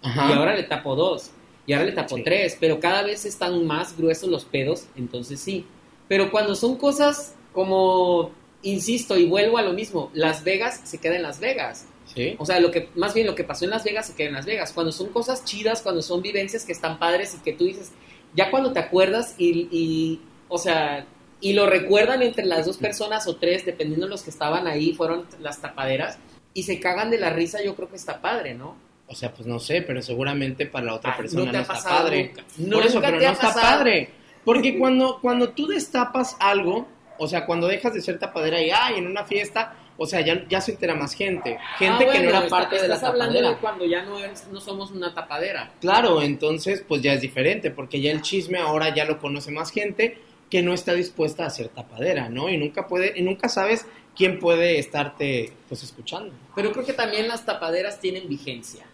Ajá. 0.00 0.30
y 0.30 0.32
ahora 0.32 0.54
le 0.56 0.62
tapo 0.62 0.96
dos, 0.96 1.32
y 1.66 1.74
ahora 1.74 1.84
le 1.84 1.92
tapo 1.92 2.16
Sí. 2.16 2.22
tres, 2.22 2.56
pero 2.58 2.80
cada 2.80 3.02
vez 3.02 3.26
están 3.26 3.66
más 3.66 3.94
gruesos 3.94 4.30
los 4.30 4.46
pedos, 4.46 4.86
entonces 4.96 5.38
sí. 5.38 5.66
Pero 6.08 6.30
cuando 6.30 6.54
son 6.54 6.76
cosas 6.76 7.34
como, 7.52 8.30
insisto, 8.62 9.16
y 9.16 9.26
vuelvo 9.26 9.58
a 9.58 9.62
lo 9.62 9.72
mismo, 9.72 10.10
Las 10.14 10.44
Vegas 10.44 10.80
se 10.84 10.98
queda 10.98 11.16
en 11.16 11.22
Las 11.22 11.40
Vegas. 11.40 11.86
Sí. 12.14 12.36
O 12.38 12.44
sea, 12.46 12.60
lo 12.60 12.70
que, 12.70 12.90
más 12.94 13.14
bien 13.14 13.26
lo 13.26 13.34
que 13.34 13.44
pasó 13.44 13.64
en 13.64 13.70
Las 13.70 13.84
Vegas 13.84 14.06
se 14.06 14.14
queda 14.14 14.28
en 14.28 14.34
Las 14.34 14.46
Vegas. 14.46 14.72
Cuando 14.72 14.92
son 14.92 15.08
cosas 15.08 15.44
chidas, 15.44 15.82
cuando 15.82 16.02
son 16.02 16.20
vivencias 16.22 16.64
que 16.64 16.72
están 16.72 16.98
padres 16.98 17.34
y 17.34 17.42
que 17.42 17.52
tú 17.54 17.64
dices, 17.64 17.92
ya 18.34 18.50
cuando 18.50 18.72
te 18.72 18.80
acuerdas 18.80 19.34
y, 19.38 19.68
y, 19.70 20.20
o 20.48 20.58
sea, 20.58 21.06
y 21.40 21.52
lo 21.54 21.66
recuerdan 21.66 22.22
entre 22.22 22.44
las 22.46 22.66
dos 22.66 22.76
personas 22.76 23.26
o 23.26 23.36
tres, 23.36 23.64
dependiendo 23.64 24.06
de 24.06 24.10
los 24.10 24.22
que 24.22 24.30
estaban 24.30 24.66
ahí, 24.66 24.92
fueron 24.94 25.26
las 25.40 25.60
tapaderas, 25.60 26.18
y 26.52 26.62
se 26.64 26.78
cagan 26.80 27.10
de 27.10 27.18
la 27.18 27.30
risa, 27.30 27.62
yo 27.64 27.74
creo 27.74 27.88
que 27.88 27.96
está 27.96 28.20
padre, 28.20 28.54
¿no? 28.54 28.76
O 29.06 29.14
sea, 29.14 29.32
pues 29.34 29.46
no 29.46 29.58
sé, 29.58 29.82
pero 29.82 30.00
seguramente 30.00 30.66
para 30.66 30.86
la 30.86 30.94
otra 30.94 31.12
Ah, 31.12 31.16
persona 31.16 31.40
no 31.40 31.46
no, 31.46 31.52
te 31.52 31.58
ha 31.58 31.60
está 31.62 31.74
pasado 31.74 32.04
padre. 32.04 32.32
nunca. 32.56 32.76
Por 32.76 32.86
eso, 32.86 32.94
Nunca 32.94 33.06
pero 33.08 33.18
te 33.18 33.24
no 33.24 33.30
ha 33.30 33.32
está 33.34 33.46
pasado. 33.48 33.78
padre. 33.78 34.10
Porque 34.44 34.78
cuando, 34.78 35.18
cuando 35.20 35.50
tú 35.50 35.66
destapas 35.66 36.36
algo, 36.40 36.86
o 37.18 37.26
sea, 37.28 37.46
cuando 37.46 37.66
dejas 37.68 37.94
de 37.94 38.00
ser 38.02 38.18
tapadera 38.18 38.60
y, 38.60 38.70
ay, 38.70 38.96
en 38.98 39.06
una 39.06 39.24
fiesta, 39.24 39.76
o 39.96 40.06
sea, 40.06 40.20
ya, 40.22 40.44
ya 40.48 40.60
se 40.60 40.72
entera 40.72 40.94
más 40.96 41.14
gente. 41.14 41.58
Gente 41.78 42.06
Ah, 42.08 42.12
que 42.12 42.18
no 42.22 42.28
era 42.30 42.38
está- 42.44 42.50
parte 42.50 42.76
de 42.80 42.88
la 42.88 42.94
estás 42.96 43.08
hablando 43.10 43.34
tapadera. 43.34 43.50
de 43.54 43.60
cuando 43.60 43.84
ya 43.86 44.02
no, 44.02 44.18
eres- 44.18 44.48
no 44.50 44.60
somos 44.60 44.90
una 44.90 45.14
tapadera. 45.14 45.72
Claro, 45.80 46.20
entonces 46.20 46.84
pues 46.86 47.00
ya 47.00 47.12
es 47.12 47.20
diferente, 47.20 47.70
porque 47.70 48.00
ya 48.00 48.10
el 48.10 48.20
chisme 48.22 48.58
ahora 48.58 48.92
ya 48.94 49.04
lo 49.04 49.18
conoce 49.18 49.50
más 49.52 49.70
gente 49.70 50.18
que 50.50 50.62
no 50.62 50.74
está 50.74 50.92
dispuesta 50.94 51.46
a 51.46 51.50
ser 51.50 51.68
tapadera, 51.68 52.28
¿no? 52.28 52.48
Y 52.50 52.56
nunca 52.58 52.86
puede, 52.88 53.12
y 53.18 53.22
nunca 53.22 53.48
sabes 53.48 53.86
quién 54.16 54.38
puede 54.40 54.78
estarte 54.78 55.52
pues 55.68 55.82
escuchando. 55.84 56.34
Pero 56.56 56.72
creo 56.72 56.84
que 56.84 56.92
también 56.92 57.28
las 57.28 57.46
tapaderas 57.46 58.00
tienen 58.00 58.28
vigencia. 58.28 58.84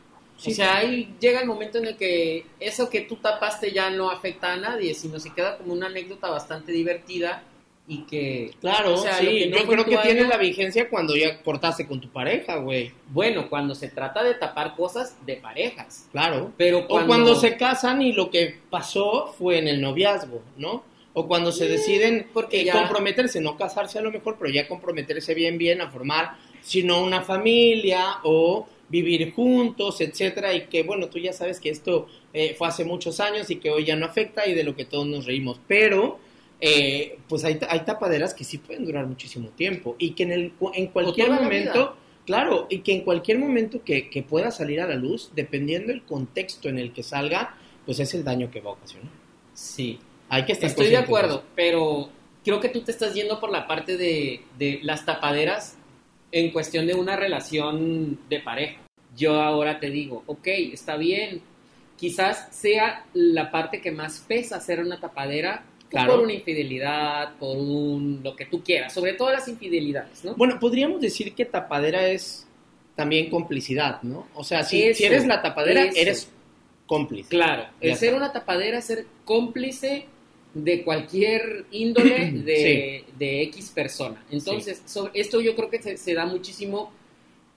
Sí, 0.41 0.53
o 0.53 0.55
sea, 0.55 0.77
ahí 0.79 1.15
llega 1.21 1.41
el 1.41 1.47
momento 1.47 1.79
en 1.79 1.87
el 1.87 1.97
que 1.97 2.47
eso 2.59 2.89
que 2.89 3.03
tú 3.03 3.17
tapaste 3.17 3.73
ya 3.73 3.91
no 3.91 4.11
afecta 4.11 4.53
a 4.53 4.57
nadie, 4.57 4.95
sino 4.95 5.21
se 5.21 5.33
queda 5.35 5.59
como 5.59 5.73
una 5.75 5.87
anécdota 5.87 6.29
bastante 6.31 6.73
divertida 6.73 7.43
y 7.87 8.05
que... 8.05 8.53
Claro, 8.61 8.95
o 8.95 8.97
sea, 8.97 9.19
sí, 9.19 9.47
no 9.51 9.59
yo 9.59 9.67
creo 9.67 9.85
que 9.85 9.97
tiene 9.99 10.23
la 10.29 10.37
vigencia 10.37 10.89
cuando 10.89 11.17
ya 11.17 11.43
cortaste 11.43 11.87
con 11.87 12.01
tu 12.01 12.09
pareja, 12.09 12.57
güey. 12.57 12.93
Bueno, 13.09 13.51
cuando 13.51 13.75
se 13.75 13.89
trata 13.89 14.23
de 14.23 14.35
tapar 14.35 14.77
cosas 14.77 15.17
de 15.27 15.37
parejas. 15.37 16.09
Claro. 16.13 16.53
Pero 16.57 16.79
O 16.81 16.87
cuando, 16.89 17.07
cuando 17.09 17.35
se 17.35 17.57
casan 17.57 18.01
y 18.01 18.13
lo 18.13 18.31
que 18.31 18.59
pasó 18.71 19.35
fue 19.39 19.59
en 19.59 19.67
el 19.69 19.81
noviazgo, 19.81 20.41
¿no? 20.57 20.85
O 21.13 21.27
cuando 21.27 21.51
se 21.51 21.65
Mm, 21.67 21.69
deciden 21.69 22.27
porque 22.33 22.61
eh, 22.61 22.65
ya- 22.67 22.73
comprometerse, 22.75 23.41
no 23.41 23.57
casarse 23.57 23.99
a 23.99 24.03
lo 24.03 24.13
mejor, 24.13 24.37
pero 24.39 24.51
ya 24.51 24.69
comprometerse 24.69 25.35
bien, 25.35 25.59
bien 25.59 25.81
a 25.81 25.91
formar, 25.91 26.37
sino 26.63 27.03
una 27.03 27.23
familia 27.23 28.19
o 28.23 28.69
vivir 28.91 29.33
juntos, 29.33 30.01
etcétera, 30.01 30.53
y 30.53 30.67
que 30.67 30.83
bueno, 30.83 31.09
tú 31.09 31.19
ya 31.19 31.33
sabes 31.33 31.61
que 31.61 31.71
esto 31.71 32.09
eh, 32.33 32.55
fue 32.59 32.69
hace 32.69 32.85
muchos 32.85 33.21
años 33.21 33.51
y 33.51 33.57
que 33.57 33.71
hoy 33.71 33.85
ya 33.85 33.97
no 33.97 34.05
afecta 34.05 34.47
y 34.47 34.55
de 34.55 34.65
lo 34.65 34.75
que 34.75 34.85
todos 34.85 35.07
nos 35.07 35.27
reímos, 35.27 35.61
pero 35.67 36.19
eh, 36.61 37.19
pues 37.29 37.45
hay, 37.45 37.59
hay 37.69 37.81
tapaderas 37.81 38.35
que 38.35 38.45
sí 38.45 38.59
pueden 38.59 38.85
durar 38.85 39.07
muchísimo 39.07 39.49
tiempo 39.51 39.97
y 39.99 40.11
que 40.11 40.25
en, 40.25 40.33
el, 40.33 40.53
en 40.75 40.89
cualquier 40.89 41.31
momento, 41.31 41.97
claro, 42.27 42.67
y 42.69 42.81
que 42.81 42.93
en 42.93 43.03
cualquier 43.03 43.39
momento 43.39 43.83
que, 43.85 44.11
que 44.11 44.23
pueda 44.23 44.51
salir 44.51 44.81
a 44.81 44.87
la 44.87 44.97
luz, 44.97 45.31
dependiendo 45.35 45.89
del 45.89 46.03
contexto 46.03 46.69
en 46.69 46.79
el 46.79 46.93
que 46.93 47.03
salga, 47.03 47.57
pues 47.87 48.01
es 48.01 48.13
el 48.15 48.25
daño 48.25 48.51
que 48.51 48.61
va 48.61 48.71
a 48.71 48.73
ocasionar. 48.75 49.11
Sí, 49.55 49.99
Hay 50.29 50.45
que 50.45 50.53
estar 50.53 50.69
estoy 50.69 50.89
de 50.89 50.97
acuerdo, 50.97 51.45
pero 51.55 52.11
creo 52.45 52.61
que 52.61 52.69
tú 52.69 52.83
te 52.83 52.91
estás 52.91 53.15
yendo 53.15 53.41
por 53.41 53.51
la 53.51 53.67
parte 53.67 53.97
de, 53.97 54.43
de 54.59 54.81
las 54.83 55.07
tapaderas 55.07 55.77
en 56.33 56.51
cuestión 56.51 56.87
de 56.87 56.95
una 56.95 57.17
relación 57.17 58.19
de 58.29 58.41
pareja. 58.41 58.81
Yo 59.17 59.41
ahora 59.41 59.81
te 59.81 59.91
digo, 59.91 60.23
ok, 60.27 60.47
está 60.73 60.97
bien, 60.97 61.41
quizás 61.97 62.49
sea 62.51 63.05
la 63.13 63.51
parte 63.51 63.81
que 63.81 63.91
más 63.91 64.25
pesa 64.27 64.57
hacer 64.57 64.81
una 64.81 64.99
tapadera 65.01 65.65
Claro. 65.91 66.13
por 66.13 66.21
una 66.23 66.33
infidelidad, 66.35 67.35
por 67.41 67.57
un 67.57 68.21
lo 68.23 68.37
que 68.37 68.47
tú 68.47 68.63
quieras, 68.63 68.95
sobre 68.95 69.15
todo 69.15 69.33
las 69.33 69.49
infidelidades, 69.49 70.25
¿no? 70.25 70.37
Bueno, 70.37 70.57
podríamos 70.61 71.01
decir 71.01 71.35
que 71.35 71.45
tapadera 71.45 72.07
es 72.07 72.47
también 72.95 73.29
complicidad, 73.29 74.01
¿no? 74.03 74.29
O 74.35 74.45
sea, 74.45 74.63
si, 74.63 74.81
Eso, 74.85 74.99
si 74.99 75.05
eres 75.07 75.27
la 75.27 75.43
tapadera, 75.43 75.83
eso. 75.87 75.99
eres 75.99 76.31
cómplice. 76.87 77.29
Claro, 77.31 77.67
el 77.81 77.97
ser 77.97 78.15
una 78.15 78.33
tapadera 78.33 78.79
es 78.79 78.85
ser 78.85 79.05
cómplice 79.25 80.07
de 80.55 80.83
cualquier 80.83 81.67
índole 81.71 82.33
de, 82.45 83.05
de 83.19 83.43
X 83.43 83.71
persona. 83.75 84.25
Entonces, 84.31 84.83
sobre 84.87 85.21
esto 85.21 85.41
yo 85.41 85.55
creo 85.55 85.71
que 85.71 85.83
se, 85.83 85.97
se 85.97 86.15
da 86.15 86.27
muchísimo, 86.27 86.93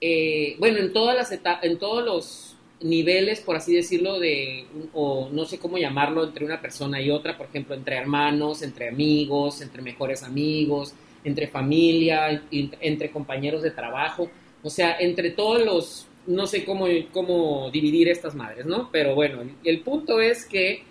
eh, 0.00 0.56
bueno, 0.58 0.78
en 0.78 0.92
todas 0.92 1.16
las 1.16 1.32
etapas, 1.32 1.64
en 1.64 1.78
todos 1.78 2.04
los 2.04 2.56
niveles, 2.80 3.40
por 3.40 3.56
así 3.56 3.74
decirlo, 3.74 4.18
de, 4.18 4.66
o 4.92 5.28
no 5.32 5.44
sé 5.46 5.58
cómo 5.58 5.78
llamarlo, 5.78 6.24
entre 6.24 6.44
una 6.44 6.60
persona 6.60 7.00
y 7.00 7.10
otra, 7.10 7.36
por 7.36 7.46
ejemplo, 7.46 7.74
entre 7.74 7.96
hermanos, 7.96 8.62
entre 8.62 8.88
amigos, 8.88 9.62
entre 9.62 9.82
mejores 9.82 10.22
amigos, 10.22 10.94
entre 11.24 11.48
familia, 11.48 12.42
entre 12.50 13.10
compañeros 13.10 13.62
de 13.62 13.70
trabajo, 13.70 14.30
o 14.62 14.70
sea, 14.70 14.96
entre 14.98 15.30
todos 15.30 15.64
los, 15.64 16.06
no 16.26 16.46
sé 16.46 16.64
cómo, 16.64 16.86
cómo 17.12 17.70
dividir 17.70 18.08
estas 18.08 18.34
madres, 18.34 18.66
¿no? 18.66 18.90
Pero 18.92 19.14
bueno, 19.14 19.42
el 19.64 19.80
punto 19.80 20.20
es 20.20 20.44
que 20.44 20.82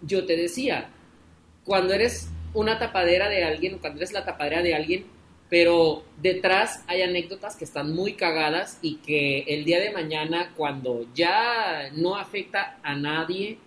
yo 0.00 0.24
te 0.24 0.36
decía, 0.36 0.90
cuando 1.64 1.92
eres 1.94 2.28
una 2.52 2.78
tapadera 2.78 3.28
de 3.28 3.44
alguien, 3.44 3.74
o 3.74 3.78
cuando 3.78 3.98
eres 3.98 4.12
la 4.12 4.24
tapadera 4.24 4.62
de 4.62 4.74
alguien, 4.74 5.06
pero 5.50 6.04
detrás 6.20 6.82
hay 6.86 7.02
anécdotas 7.02 7.56
que 7.56 7.64
están 7.64 7.94
muy 7.94 8.14
cagadas 8.14 8.78
y 8.82 8.96
que 8.96 9.40
el 9.48 9.64
día 9.64 9.80
de 9.80 9.90
mañana, 9.92 10.52
cuando 10.56 11.06
ya 11.14 11.90
no 11.94 12.16
afecta 12.16 12.78
a 12.82 12.94
nadie, 12.94 13.58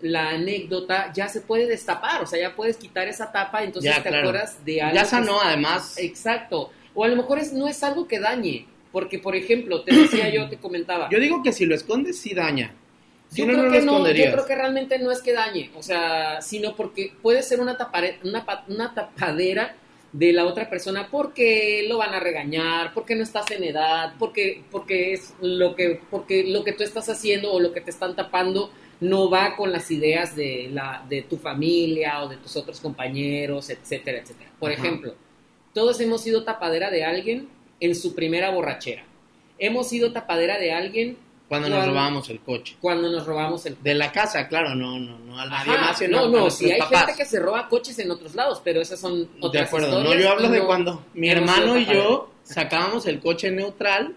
la 0.00 0.30
anécdota 0.30 1.12
ya 1.14 1.28
se 1.28 1.40
puede 1.40 1.66
destapar, 1.66 2.22
o 2.22 2.26
sea, 2.26 2.38
ya 2.40 2.54
puedes 2.56 2.76
quitar 2.76 3.08
esa 3.08 3.30
tapa, 3.32 3.62
entonces 3.62 3.90
Ya, 3.94 4.02
te 4.02 4.08
claro. 4.08 4.28
acuerdas 4.28 4.64
de 4.64 4.82
algo. 4.82 4.94
Ya 4.96 5.04
sanó, 5.04 5.38
es- 5.40 5.46
además. 5.46 5.98
Exacto. 5.98 6.70
O 6.94 7.04
a 7.04 7.08
lo 7.08 7.16
mejor 7.16 7.38
es, 7.38 7.52
no 7.52 7.68
es 7.68 7.82
algo 7.82 8.06
que 8.06 8.18
dañe, 8.20 8.66
porque 8.92 9.18
por 9.18 9.34
ejemplo, 9.34 9.82
te 9.82 9.94
decía 9.94 10.28
yo, 10.30 10.48
te 10.48 10.56
comentaba. 10.58 11.08
Yo 11.10 11.18
digo 11.20 11.42
que 11.42 11.52
si 11.52 11.64
lo 11.64 11.74
escondes, 11.74 12.18
sí 12.18 12.34
daña. 12.34 12.74
Si 13.34 13.40
Yo 13.40 13.46
no, 13.46 13.52
creo 13.54 13.64
no 13.64 13.72
que 13.72 13.80
no, 13.80 14.08
yo 14.12 14.30
creo 14.32 14.46
que 14.46 14.54
realmente 14.54 14.98
no 15.00 15.10
es 15.10 15.20
que 15.20 15.32
dañe, 15.32 15.70
o 15.74 15.82
sea, 15.82 16.40
sino 16.40 16.76
porque 16.76 17.12
puede 17.20 17.42
ser 17.42 17.58
una, 17.58 17.76
tapare- 17.76 18.18
una, 18.22 18.46
una 18.68 18.94
tapadera 18.94 19.74
de 20.12 20.32
la 20.32 20.44
otra 20.46 20.70
persona 20.70 21.08
porque 21.10 21.84
lo 21.88 21.98
van 21.98 22.14
a 22.14 22.20
regañar, 22.20 22.94
porque 22.94 23.16
no 23.16 23.24
estás 23.24 23.50
en 23.50 23.64
edad, 23.64 24.12
porque, 24.20 24.62
porque 24.70 25.14
es 25.14 25.34
lo 25.40 25.74
que, 25.74 26.00
porque 26.12 26.44
lo 26.44 26.62
que 26.62 26.72
tú 26.74 26.84
estás 26.84 27.08
haciendo 27.08 27.52
o 27.52 27.58
lo 27.58 27.72
que 27.72 27.80
te 27.80 27.90
están 27.90 28.14
tapando 28.14 28.70
no 29.00 29.28
va 29.28 29.56
con 29.56 29.72
las 29.72 29.90
ideas 29.90 30.36
de 30.36 30.70
la, 30.72 31.04
de 31.08 31.22
tu 31.22 31.36
familia 31.36 32.22
o 32.22 32.28
de 32.28 32.36
tus 32.36 32.54
otros 32.54 32.78
compañeros, 32.80 33.68
etcétera, 33.68 34.18
etcétera. 34.18 34.50
Por 34.60 34.70
Ajá. 34.70 34.80
ejemplo, 34.80 35.16
todos 35.72 36.00
hemos 36.00 36.22
sido 36.22 36.44
tapadera 36.44 36.90
de 36.92 37.04
alguien 37.04 37.48
en 37.80 37.96
su 37.96 38.14
primera 38.14 38.50
borrachera. 38.50 39.02
Hemos 39.58 39.88
sido 39.88 40.12
tapadera 40.12 40.60
de 40.60 40.70
alguien 40.72 41.16
Cuando 41.48 41.68
nos 41.68 41.78
cuando- 41.78 41.94
robamos 41.94 42.30
el 42.30 42.40
coche. 42.40 42.76
cuando 42.80 43.10
nos 43.10 43.26
robamos 43.26 43.66
el 43.66 43.76
De 43.82 43.94
la 43.94 44.10
casa, 44.12 44.48
claro, 44.48 44.74
no, 44.74 44.98
no, 44.98 45.18
no 45.18 45.38
a 45.38 45.46
nadie 45.46 45.72
más, 45.78 45.98
sino 45.98 46.26
no, 46.26 46.44
no, 46.44 46.50
si 46.50 46.70
hay 46.72 46.78
papás. 46.80 47.06
gente 47.06 47.22
que 47.22 47.28
se 47.28 47.38
roba 47.38 47.68
coches 47.68 47.98
en 47.98 48.10
otros 48.10 48.34
lados, 48.34 48.60
pero 48.64 48.80
esas 48.80 48.98
son 48.98 49.20
De 49.24 49.28
otras 49.40 49.66
acuerdo, 49.68 49.90
no, 49.90 49.98
historias 50.00 50.22
yo 50.24 50.30
hablo 50.30 50.48
de 50.48 50.58
no- 50.60 50.66
cuando 50.66 51.04
mi 51.14 51.28
hermano 51.28 51.76
y 51.78 51.84
yo 51.86 52.30
sacábamos 52.44 53.06
el 53.06 53.20
coche 53.20 53.50
neutral. 53.50 54.16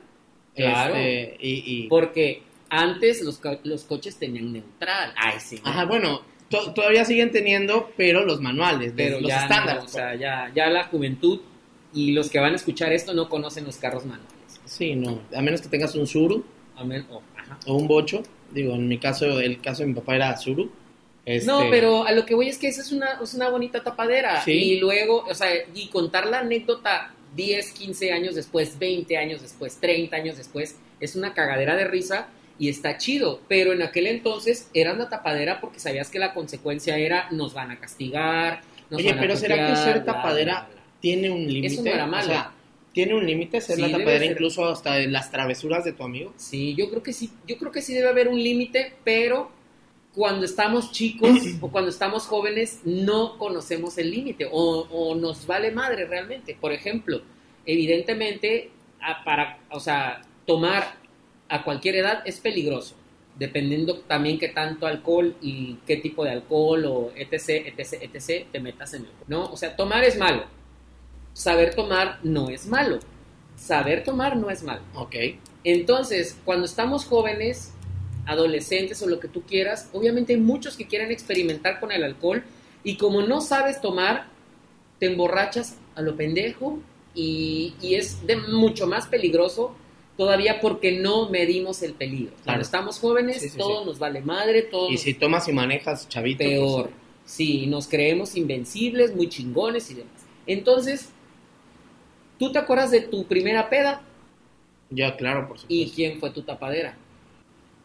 Claro. 0.56 0.96
este, 0.96 1.38
y, 1.40 1.84
y- 1.84 1.88
Porque 1.88 2.42
antes 2.70 3.22
los, 3.22 3.38
co- 3.38 3.60
los 3.64 3.84
coches 3.84 4.18
tenían 4.18 4.52
neutral. 4.54 5.14
Ay, 5.18 5.36
sí. 5.40 5.60
Ajá, 5.64 5.86
bueno, 5.86 6.22
to- 6.50 6.74
todavía 6.74 7.06
siguen 7.06 7.32
teniendo, 7.32 7.92
pero 7.98 8.26
los 8.26 8.42
manuales, 8.42 8.96
de 8.96 9.04
pero 9.04 9.20
los 9.22 9.32
estándares. 9.32 9.84
no, 9.84 9.86
o 9.86 9.88
sea, 9.90 10.16
ya, 10.16 10.52
ya 10.56 10.68
la 10.70 10.86
juventud 10.86 11.42
y 11.94 12.14
los 12.14 12.30
que 12.30 12.40
van 12.40 12.54
a 12.54 12.56
escuchar 12.56 12.92
esto 12.94 13.14
no 13.14 13.30
conocen 13.30 13.66
los 13.66 13.76
carros 13.78 14.06
manuales. 14.06 14.32
Sí, 14.66 14.96
no, 14.96 15.22
a 15.36 15.42
menos 15.42 15.62
que 15.62 15.68
tengas 15.70 15.94
un 15.96 16.08
Suru 16.08 16.44
Oh, 16.78 17.22
ajá. 17.36 17.60
o 17.66 17.76
un 17.76 17.88
Bocho. 17.88 18.24
Digo, 18.52 18.74
en 18.76 18.88
mi 18.88 18.98
caso, 18.98 19.40
el 19.40 19.60
caso 19.62 19.84
de 19.84 19.88
mi 19.88 19.94
papá 19.94 20.16
era. 20.16 20.36
Este, 21.26 21.46
No, 21.46 21.64
pero 21.70 22.06
a 22.06 22.14
lo 22.14 22.26
que 22.26 22.36
voy 22.36 22.48
es 22.48 22.58
que 22.58 22.68
esa 22.70 22.82
es 22.82 22.92
una, 22.92 23.20
es 23.22 23.34
una 23.34 23.50
bonita 23.50 23.84
tapadera. 23.84 24.42
Sí. 24.44 24.52
Y 24.52 24.80
luego, 24.80 25.26
o 25.30 25.36
sea, 25.36 25.50
y 25.74 25.88
contar 25.88 26.28
la 26.28 26.40
anécdota 26.40 27.12
10, 27.36 27.72
15 27.74 28.12
años 28.14 28.36
después, 28.36 28.80
20 28.80 29.18
años 29.18 29.42
después, 29.42 29.78
30 29.80 30.16
años 30.16 30.38
después, 30.38 30.78
es 31.00 31.16
una 31.16 31.34
cagadera 31.34 31.76
de 31.76 31.86
risa 31.86 32.30
y 32.58 32.70
está 32.70 32.98
chido. 32.98 33.42
Pero 33.48 33.74
en 33.74 33.82
aquel 33.82 34.08
entonces 34.08 34.70
eras 34.74 34.98
la 34.98 35.10
tapadera 35.10 35.60
porque 35.60 35.80
sabías 35.80 36.10
que 36.10 36.20
la 36.20 36.34
consecuencia 36.34 36.98
era 36.98 37.28
nos 37.32 37.54
van 37.54 37.72
a 37.72 37.80
castigar. 37.80 38.62
Nos 38.90 39.00
Oye, 39.00 39.10
van 39.10 39.18
a 39.18 39.22
pero 39.22 39.36
¿será 39.36 39.68
que 39.68 39.76
ser 39.76 40.06
tapadera 40.06 40.54
bla, 40.54 40.70
bla. 40.70 40.84
tiene 41.02 41.30
un 41.30 41.46
límite. 41.52 41.82
no 41.82 41.92
era 41.92 42.06
malo. 42.08 42.26
O 42.26 42.30
sea, 42.30 42.52
tiene 42.98 43.14
un 43.16 43.26
límite 43.28 43.62
ser 43.62 43.76
Sí, 43.76 43.82
la 43.84 43.92
tapadera 43.92 44.20
ser. 44.24 44.32
incluso 44.32 44.66
hasta 44.66 44.98
las 45.02 45.30
travesuras 45.30 45.86
de 45.86 45.94
tu 45.94 46.04
amigo. 46.04 46.34
Sí, 46.36 46.74
yo 46.76 46.90
creo 46.90 47.04
que 47.04 47.14
sí, 47.14 47.30
yo 47.48 47.58
creo 47.60 47.72
que 47.72 47.82
sí 47.84 47.94
debe 47.94 48.10
haber 48.10 48.28
un 48.28 48.42
límite, 48.42 48.94
pero 49.04 49.52
cuando 50.16 50.46
estamos 50.46 50.92
chicos 50.92 51.30
o 51.62 51.70
cuando 51.70 51.90
estamos 51.92 52.24
jóvenes 52.26 52.80
no 52.86 53.38
conocemos 53.38 53.98
el 54.00 54.10
límite 54.10 54.48
o, 54.52 54.88
o 54.90 55.14
nos 55.16 55.46
vale 55.46 55.70
madre 55.72 56.06
realmente. 56.06 56.58
Por 56.60 56.72
ejemplo, 56.74 57.22
evidentemente, 57.68 58.72
a- 59.00 59.24
para, 59.24 59.60
o 59.70 59.80
sea, 59.80 60.22
tomar 60.48 60.96
a 61.50 61.64
cualquier 61.64 61.96
edad 61.98 62.24
es 62.26 62.40
peligroso, 62.40 62.96
dependiendo 63.38 64.00
también 64.00 64.40
qué 64.40 64.50
tanto 64.50 64.88
alcohol 64.88 65.36
y 65.42 65.78
qué 65.86 65.98
tipo 65.98 66.24
de 66.24 66.32
alcohol 66.32 66.86
o 66.86 67.12
etc, 67.16 67.68
etc, 67.78 68.02
etc, 68.02 68.48
te 68.52 68.60
metas 68.60 68.94
en 68.96 69.04
el, 69.04 69.12
¿no? 69.28 69.46
O 69.52 69.56
sea, 69.56 69.76
tomar 69.76 70.04
es 70.04 70.18
malo, 70.18 70.46
saber 71.38 71.76
tomar 71.76 72.20
no 72.24 72.50
es 72.50 72.66
malo, 72.66 73.00
saber 73.56 74.04
tomar 74.04 74.36
no 74.38 74.50
es 74.50 74.64
malo. 74.64 74.82
Ok. 74.96 75.16
Entonces, 75.64 76.38
cuando 76.46 76.66
estamos 76.66 77.06
jóvenes, 77.06 77.74
adolescentes 78.26 79.02
o 79.02 79.08
lo 79.08 79.20
que 79.20 79.28
tú 79.28 79.44
quieras, 79.44 79.90
obviamente 79.94 80.34
hay 80.34 80.40
muchos 80.40 80.76
que 80.76 80.88
quieren 80.88 81.12
experimentar 81.12 81.80
con 81.80 81.92
el 81.92 82.04
alcohol 82.04 82.44
y 82.84 82.98
como 82.98 83.22
no 83.22 83.42
sabes 83.42 83.82
tomar, 83.82 84.28
te 85.00 85.06
emborrachas 85.08 85.78
a 85.96 86.02
lo 86.02 86.16
pendejo 86.16 86.80
y, 87.14 87.74
y 87.82 87.96
es 87.96 88.26
de 88.26 88.36
mucho 88.38 88.88
más 88.88 89.08
peligroso 89.08 89.76
todavía 90.18 90.60
porque 90.60 90.94
no 91.00 91.30
medimos 91.30 91.84
el 91.84 91.94
peligro. 91.94 92.32
Claro. 92.32 92.44
Cuando 92.46 92.64
estamos 92.64 93.00
jóvenes, 93.00 93.42
Sí, 93.42 93.50
sí, 93.50 93.58
todo 93.58 93.82
sí. 93.82 93.86
nos 93.86 94.00
vale 94.00 94.22
madre, 94.22 94.64
todo 94.64 94.90
Y 94.90 94.94
nos 94.94 95.02
si 95.02 95.14
tomas 95.14 95.48
y 95.48 95.52
manejas, 95.54 96.10
chavito. 96.10 96.40
pues, 96.40 96.50
peor. 96.50 96.90
Sí, 97.26 97.68
nos 97.68 97.88
creemos 97.88 98.36
invencibles, 98.36 99.16
muy 99.16 99.30
chingones 99.30 99.92
y 99.92 99.96
demás. 99.96 100.12
Entonces, 100.48 101.10
¿tú 102.38 102.52
te 102.52 102.60
acuerdas 102.60 102.92
de 102.92 103.02
tu 103.02 103.26
primera 103.26 103.70
peda? 103.70 104.02
ya, 104.90 105.16
claro, 105.18 105.48
por 105.50 105.58
¿Y 105.58 105.62
supuesto. 105.84 105.96
quién 105.96 106.20
fue 106.20 106.30
tu 106.32 106.42
tapadera? 106.44 106.96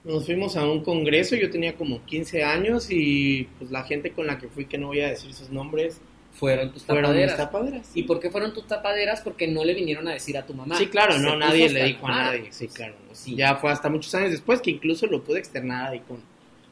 Nos 0.04 0.26
fuimos 0.26 0.56
a 0.56 0.64
un 0.64 0.82
congreso, 0.82 1.36
yo 1.36 1.50
tenía 1.50 1.74
como 1.76 2.04
15 2.04 2.42
años 2.44 2.88
y 2.90 3.48
pues 3.58 3.70
la 3.70 3.84
gente 3.84 4.10
con 4.12 4.26
la 4.26 4.38
que 4.38 4.48
fui, 4.48 4.66
que 4.66 4.78
no 4.78 4.88
voy 4.88 5.00
a 5.00 5.08
decir 5.08 5.32
sus 5.34 5.50
nombres, 5.50 6.00
Fueron 6.32 6.72
tus 6.72 6.82
fueron 6.84 7.12
mis 7.14 7.26
tapaderas. 7.26 7.36
tapaderas. 7.36 7.90
¿Y 7.94 8.04
por 8.04 8.18
qué 8.18 8.30
fueron 8.30 8.54
tus 8.54 8.66
tapaderas? 8.66 9.20
Porque 9.20 9.46
no 9.46 9.64
le 9.64 9.74
vinieron 9.74 10.08
a 10.08 10.12
decir 10.14 10.36
a 10.38 10.46
tu 10.46 10.54
mamá. 10.54 10.78
Sí, 10.78 10.86
claro, 10.86 11.18
no, 11.18 11.36
nadie 11.36 11.68
le 11.68 11.84
dijo 11.84 12.06
a 12.06 12.10
nadie. 12.10 12.50
Sí, 12.52 12.68
claro. 12.68 12.94
no. 13.06 13.14
Sí. 13.14 13.36
Ya 13.36 13.56
fue 13.56 13.70
hasta 13.70 13.90
muchos 13.90 14.14
años 14.14 14.30
después 14.30 14.60
que 14.62 14.70
incluso 14.70 15.06
lo 15.06 15.22
pude 15.22 15.38
externar 15.40 15.92
ahí 15.92 16.00
con, 16.00 16.18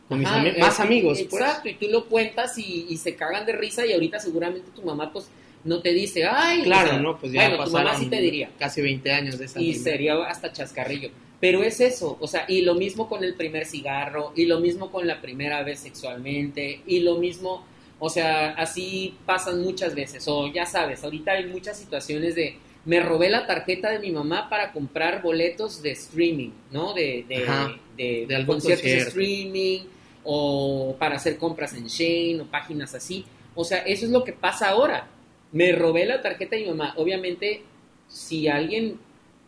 con 0.08 0.18
mis 0.18 0.26
ami- 0.28 0.52
es 0.54 0.58
más 0.58 0.80
amigos. 0.80 1.20
pues. 1.28 1.42
Exacto, 1.42 1.68
y 1.68 1.74
tú 1.74 1.86
lo 1.90 2.06
cuentas 2.06 2.56
y, 2.56 2.86
y 2.88 2.96
se 2.96 3.14
cagan 3.16 3.44
de 3.44 3.52
risa 3.52 3.84
y 3.84 3.92
ahorita 3.92 4.18
seguramente 4.18 4.70
tu 4.74 4.80
mamá 4.82 5.12
pues 5.12 5.28
no 5.64 5.80
te 5.82 5.92
dice, 5.92 6.24
ay, 6.24 6.62
Claro, 6.62 6.88
o 6.88 6.92
sea, 6.92 7.00
no, 7.00 7.18
pues 7.18 7.32
ya 7.32 7.48
bueno, 7.48 7.64
tu 7.64 7.70
mamá 7.70 7.96
sí 7.96 8.06
te 8.06 8.20
diría. 8.20 8.50
casi 8.58 8.80
20 8.80 9.12
años 9.12 9.38
de 9.38 9.44
esa 9.44 9.60
Y 9.60 9.74
sería 9.74 10.14
hasta 10.24 10.52
chascarrillo. 10.52 11.10
Pero 11.40 11.62
es 11.62 11.80
eso, 11.80 12.18
o 12.20 12.26
sea, 12.26 12.44
y 12.48 12.62
lo 12.62 12.74
mismo 12.74 13.08
con 13.08 13.24
el 13.24 13.34
primer 13.34 13.64
cigarro, 13.64 14.32
y 14.36 14.44
lo 14.44 14.60
mismo 14.60 14.90
con 14.90 15.06
la 15.06 15.22
primera 15.22 15.62
vez 15.62 15.80
sexualmente, 15.80 16.82
y 16.86 17.00
lo 17.00 17.16
mismo, 17.16 17.64
o 17.98 18.10
sea, 18.10 18.50
así 18.50 19.14
pasan 19.24 19.62
muchas 19.62 19.94
veces. 19.94 20.26
O 20.28 20.52
ya 20.52 20.66
sabes, 20.66 21.02
ahorita 21.02 21.32
hay 21.32 21.46
muchas 21.46 21.78
situaciones 21.78 22.34
de, 22.34 22.58
me 22.84 23.00
robé 23.00 23.30
la 23.30 23.46
tarjeta 23.46 23.90
de 23.90 24.00
mi 24.00 24.10
mamá 24.10 24.50
para 24.50 24.72
comprar 24.72 25.22
boletos 25.22 25.82
de 25.82 25.92
streaming, 25.92 26.50
¿no? 26.72 26.92
De, 26.92 27.24
de, 27.26 27.44
Ajá, 27.44 27.74
de, 27.96 28.26
de 28.28 28.36
algún 28.36 28.56
conciertos 28.56 28.84
de 28.84 28.98
streaming, 28.98 29.80
o 30.24 30.94
para 30.98 31.16
hacer 31.16 31.38
compras 31.38 31.72
en 31.72 31.86
Shane, 31.86 32.40
o 32.42 32.46
páginas 32.46 32.94
así. 32.94 33.24
O 33.54 33.64
sea, 33.64 33.78
eso 33.78 34.04
es 34.04 34.10
lo 34.10 34.24
que 34.24 34.32
pasa 34.32 34.68
ahora. 34.68 35.08
Me 35.52 35.72
robé 35.72 36.06
la 36.06 36.22
tarjeta 36.22 36.56
de 36.56 36.62
mi 36.62 36.68
mamá. 36.68 36.94
Obviamente, 36.96 37.62
si 38.08 38.48
alguien, 38.48 38.98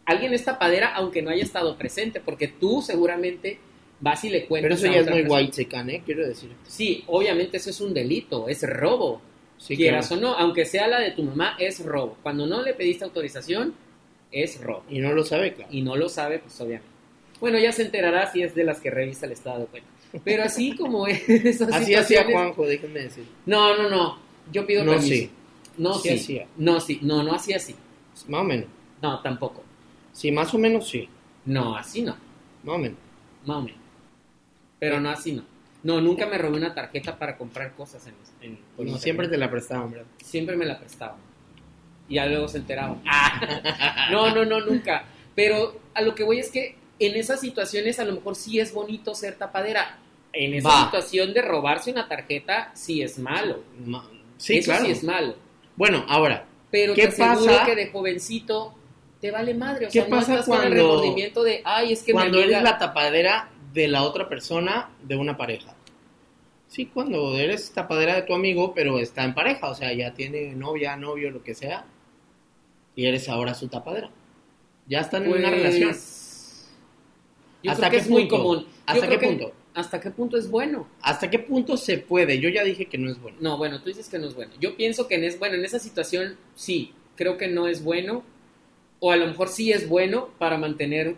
alguien 0.04 0.32
es 0.34 0.44
tapadera, 0.44 0.94
aunque 0.94 1.22
no 1.22 1.30
haya 1.30 1.42
estado 1.44 1.76
presente, 1.76 2.20
porque 2.20 2.48
tú 2.48 2.82
seguramente 2.82 3.58
vas 4.00 4.24
y 4.24 4.30
le 4.30 4.46
cuentas. 4.46 4.80
Pero 4.80 4.92
eso 4.92 4.94
ya 5.04 5.08
es 5.08 5.10
muy 5.10 5.30
white 5.30 5.52
secan, 5.52 5.90
¿eh? 5.90 6.02
Quiero 6.04 6.26
decir. 6.26 6.50
Sí, 6.66 7.04
obviamente 7.06 7.56
eso 7.58 7.70
es 7.70 7.80
un 7.80 7.94
delito, 7.94 8.48
es 8.48 8.62
robo. 8.68 9.20
Sí, 9.58 9.76
Quieras 9.76 10.08
claro. 10.08 10.20
o 10.20 10.24
no, 10.30 10.34
aunque 10.38 10.64
sea 10.64 10.88
la 10.88 10.98
de 10.98 11.12
tu 11.12 11.22
mamá, 11.22 11.54
es 11.58 11.84
robo. 11.84 12.16
Cuando 12.22 12.46
no 12.48 12.62
le 12.62 12.74
pediste 12.74 13.04
autorización, 13.04 13.74
es 14.32 14.60
robo. 14.60 14.82
Y 14.90 14.98
no 14.98 15.12
lo 15.12 15.24
sabe, 15.24 15.52
claro. 15.54 15.70
Y 15.72 15.82
no 15.82 15.94
lo 15.94 16.08
sabe, 16.08 16.40
pues 16.40 16.60
obviamente. 16.60 16.88
Bueno, 17.38 17.58
ya 17.60 17.70
se 17.70 17.82
enterará 17.82 18.30
si 18.32 18.42
es 18.42 18.56
de 18.56 18.64
las 18.64 18.80
que 18.80 18.90
revisa 18.90 19.26
el 19.26 19.32
estado 19.32 19.60
de 19.60 19.66
cuenta. 19.66 19.88
Pero 20.24 20.42
así 20.42 20.74
como 20.76 21.06
es. 21.06 21.22
Así 21.72 21.94
hacía 21.94 22.24
Juanjo, 22.24 22.66
déjenme 22.66 23.00
decir. 23.00 23.24
No, 23.46 23.76
no, 23.76 23.88
no. 23.88 24.18
Yo 24.52 24.66
pido 24.66 24.84
No, 24.84 24.92
permiso. 24.92 25.14
sí. 25.14 25.30
No, 25.78 25.94
Sí 25.94 26.08
sí. 26.10 26.14
hacía. 26.14 26.46
No, 26.56 26.80
sí. 26.80 26.98
No, 27.02 27.22
no 27.22 27.34
hacía 27.34 27.56
así. 27.56 27.74
Más 28.28 28.40
o 28.40 28.44
menos. 28.44 28.66
No, 29.00 29.20
tampoco. 29.20 29.62
Sí, 30.12 30.30
más 30.30 30.52
o 30.54 30.58
menos 30.58 30.88
sí. 30.88 31.08
No, 31.44 31.76
así 31.76 32.02
no. 32.02 32.16
Más 32.62 32.76
o 32.76 32.78
menos. 32.78 32.98
Más 33.46 33.56
o 33.56 33.62
menos. 33.62 33.80
Pero 34.78 35.00
no 35.00 35.10
así 35.10 35.32
no. 35.32 35.44
No, 35.82 36.00
nunca 36.00 36.26
me 36.26 36.38
robé 36.38 36.58
una 36.58 36.74
tarjeta 36.74 37.18
para 37.18 37.36
comprar 37.36 37.74
cosas 37.74 38.06
en, 38.06 38.14
en 38.40 38.56
por 38.56 38.64
No, 38.78 38.82
internet. 38.82 39.02
siempre 39.02 39.28
te 39.28 39.36
la 39.36 39.50
prestaban, 39.50 39.90
¿verdad? 39.90 40.06
Siempre 40.22 40.56
me 40.56 40.64
la 40.64 40.78
prestaban. 40.78 41.16
Y 42.08 42.14
ya 42.16 42.26
luego 42.26 42.46
se 42.48 42.58
enteraban. 42.58 43.00
Ah, 43.06 44.08
no, 44.12 44.32
no, 44.34 44.44
no, 44.44 44.60
nunca. 44.60 45.04
Pero 45.34 45.80
a 45.94 46.02
lo 46.02 46.14
que 46.14 46.22
voy 46.24 46.38
es 46.38 46.50
que 46.50 46.76
en 46.98 47.16
esas 47.16 47.40
situaciones 47.40 47.98
a 47.98 48.04
lo 48.04 48.12
mejor 48.14 48.36
sí 48.36 48.60
es 48.60 48.72
bonito 48.72 49.14
ser 49.14 49.36
tapadera. 49.36 49.98
En 50.32 50.54
esa 50.54 50.68
Va. 50.68 50.84
situación 50.84 51.32
de 51.34 51.42
robarse 51.42 51.90
una 51.90 52.06
tarjeta 52.08 52.70
sí 52.74 53.02
es 53.02 53.18
malo. 53.18 53.62
Ma- 53.84 54.08
Sí, 54.36 54.58
Eso 54.58 54.70
claro. 54.72 54.86
sí 54.86 54.90
es 54.92 55.04
malo. 55.04 55.36
Bueno, 55.76 56.04
ahora, 56.08 56.46
Pero 56.70 56.94
¿Qué 56.94 57.08
te 57.08 57.16
pasa? 57.18 57.64
que 57.66 57.74
de 57.76 57.90
jovencito 57.90 58.74
te 59.20 59.30
vale 59.30 59.52
madre. 59.54 59.86
O 59.86 59.88
¿Qué 59.88 60.00
sea, 60.00 60.04
no 60.04 60.16
pasa 60.16 60.32
estás 60.32 60.46
con 60.46 60.54
el 60.56 60.60
cuando- 60.70 60.76
remordimiento 60.76 61.42
de, 61.42 61.60
ay, 61.64 61.92
es 61.92 62.02
que 62.02 62.12
mi 62.12 62.18
cuando 62.18 62.38
amiga- 62.38 62.58
eres 62.58 62.62
la 62.70 62.78
tapadera 62.78 63.50
de 63.74 63.88
la 63.88 64.02
otra 64.04 64.28
persona 64.28 64.90
de 65.02 65.16
una 65.16 65.36
pareja. 65.36 65.74
Sí, 66.68 66.86
cuando 66.86 67.36
eres 67.38 67.70
tapadera 67.72 68.14
de 68.14 68.22
tu 68.22 68.32
amigo, 68.34 68.72
pero 68.74 68.98
está 68.98 69.22
en 69.24 69.34
pareja, 69.34 69.68
o 69.68 69.74
sea, 69.74 69.92
ya 69.92 70.14
tiene 70.14 70.54
novia, 70.54 70.96
novio, 70.96 71.30
lo 71.30 71.42
que 71.42 71.54
sea, 71.54 71.84
y 72.96 73.04
eres 73.06 73.28
ahora 73.28 73.52
su 73.54 73.68
tapadera. 73.68 74.10
Ya 74.86 75.00
están 75.00 75.24
en 75.24 75.32
una 75.32 75.50
Pues, 75.50 75.62
relación. 75.62 75.92
Yo 77.62 77.70
¿Hasta 77.70 77.88
creo 77.88 77.90
que 77.90 77.96
qué 77.98 78.02
es 78.02 78.08
muy 78.10 78.22
punto? 78.26 78.36
común. 78.42 78.58
Yo 78.64 78.68
¿Hasta 78.86 79.08
qué 79.08 79.18
que- 79.18 79.26
punto? 79.26 79.52
¿Hasta 79.74 80.00
qué 80.00 80.10
punto 80.10 80.36
es 80.36 80.50
bueno? 80.50 80.86
¿Hasta 81.00 81.30
qué 81.30 81.38
punto 81.38 81.76
se 81.76 81.98
puede? 81.98 82.38
Yo 82.38 82.50
ya 82.50 82.62
dije 82.62 82.86
que 82.86 82.98
no 82.98 83.10
es 83.10 83.20
bueno. 83.20 83.38
No, 83.40 83.56
bueno, 83.56 83.80
tú 83.80 83.88
dices 83.88 84.08
que 84.08 84.18
no 84.18 84.26
es 84.26 84.34
bueno. 84.34 84.52
Yo 84.60 84.76
pienso 84.76 85.08
que 85.08 85.14
en 85.14 85.24
es 85.24 85.38
bueno, 85.38 85.54
en 85.54 85.64
esa 85.64 85.78
situación 85.78 86.36
sí, 86.54 86.92
creo 87.16 87.38
que 87.38 87.48
no 87.48 87.68
es 87.68 87.82
bueno. 87.82 88.22
O 89.00 89.12
a 89.12 89.16
lo 89.16 89.26
mejor 89.26 89.48
sí 89.48 89.72
es 89.72 89.88
bueno 89.88 90.28
para 90.38 90.58
mantener 90.58 91.16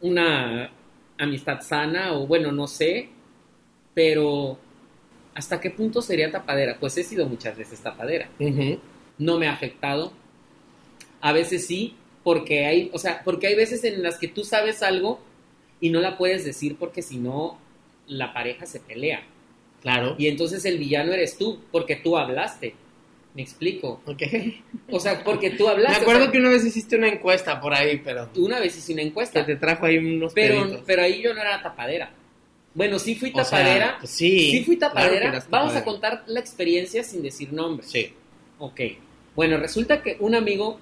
una 0.00 0.70
amistad 1.18 1.62
sana, 1.62 2.12
o 2.12 2.26
bueno, 2.26 2.52
no 2.52 2.66
sé. 2.66 3.08
Pero 3.94 4.58
¿hasta 5.34 5.58
qué 5.58 5.70
punto 5.70 6.02
sería 6.02 6.30
tapadera? 6.30 6.78
Pues 6.78 6.98
he 6.98 7.02
sido 7.02 7.26
muchas 7.26 7.56
veces 7.56 7.80
tapadera. 7.80 8.28
No 9.18 9.38
me 9.38 9.48
ha 9.48 9.52
afectado. 9.52 10.12
A 11.22 11.32
veces 11.32 11.66
sí, 11.66 11.94
porque 12.22 12.66
hay, 12.66 12.90
o 12.92 12.98
sea, 12.98 13.22
porque 13.24 13.46
hay 13.46 13.54
veces 13.54 13.84
en 13.84 14.02
las 14.02 14.18
que 14.18 14.28
tú 14.28 14.44
sabes 14.44 14.82
algo 14.82 15.18
y 15.80 15.88
no 15.88 16.00
la 16.00 16.18
puedes 16.18 16.44
decir 16.44 16.76
porque 16.76 17.00
si 17.00 17.16
no 17.16 17.58
la 18.06 18.32
pareja 18.32 18.66
se 18.66 18.80
pelea. 18.80 19.22
Claro. 19.82 20.14
Y 20.18 20.26
entonces 20.28 20.64
el 20.64 20.78
villano 20.78 21.12
eres 21.12 21.38
tú, 21.38 21.60
porque 21.70 21.96
tú 21.96 22.16
hablaste. 22.16 22.74
¿Me 23.34 23.42
explico? 23.42 24.00
Ok. 24.06 24.22
O 24.90 24.98
sea, 24.98 25.22
porque 25.22 25.50
tú 25.50 25.64
Me 25.66 25.70
hablaste. 25.72 26.02
acuerdo 26.02 26.20
o 26.22 26.24
sea, 26.24 26.32
que 26.32 26.38
una 26.38 26.48
vez 26.50 26.64
hiciste 26.64 26.96
una 26.96 27.08
encuesta 27.08 27.60
por 27.60 27.74
ahí, 27.74 28.00
pero 28.02 28.30
una 28.36 28.58
vez 28.58 28.76
hice 28.78 28.94
una 28.94 29.02
que 29.02 29.08
encuesta, 29.08 29.44
te 29.44 29.56
trajo 29.56 29.84
ahí 29.84 29.98
unos 29.98 30.32
pero, 30.32 30.62
peditos. 30.62 30.82
pero 30.86 31.02
ahí 31.02 31.20
yo 31.22 31.34
no 31.34 31.40
era 31.42 31.62
tapadera. 31.62 32.10
Bueno, 32.72 32.98
sí 32.98 33.14
fui 33.14 33.30
O 33.30 33.44
sea, 33.44 33.44
tapadera. 33.44 33.96
pues 33.98 34.10
sí, 34.10 34.50
sí 34.50 34.64
fui 34.64 34.76
claro 34.78 34.94
que 34.94 35.00
tapadera. 35.00 35.46
Vamos 35.50 35.76
a 35.76 35.84
contar 35.84 36.24
la 36.26 36.40
experiencia 36.40 37.04
sin 37.04 37.22
decir 37.22 37.52
nombres. 37.52 37.90
Sí. 37.90 38.12
Ok. 38.58 38.80
Bueno, 39.34 39.58
resulta 39.58 40.02
que 40.02 40.16
un 40.20 40.34
amigo 40.34 40.80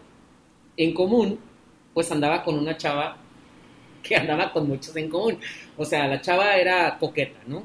en 0.76 0.94
común, 0.94 1.38
pues 1.92 2.10
andaba 2.12 2.42
con 2.44 2.56
una 2.58 2.76
chava 2.76 3.16
que 4.06 4.14
andaba 4.16 4.52
con 4.52 4.68
muchos 4.68 4.94
en 4.96 5.08
común. 5.08 5.38
O 5.76 5.84
sea, 5.84 6.06
la 6.06 6.20
chava 6.20 6.56
era 6.56 6.96
coqueta, 6.98 7.40
¿no? 7.48 7.64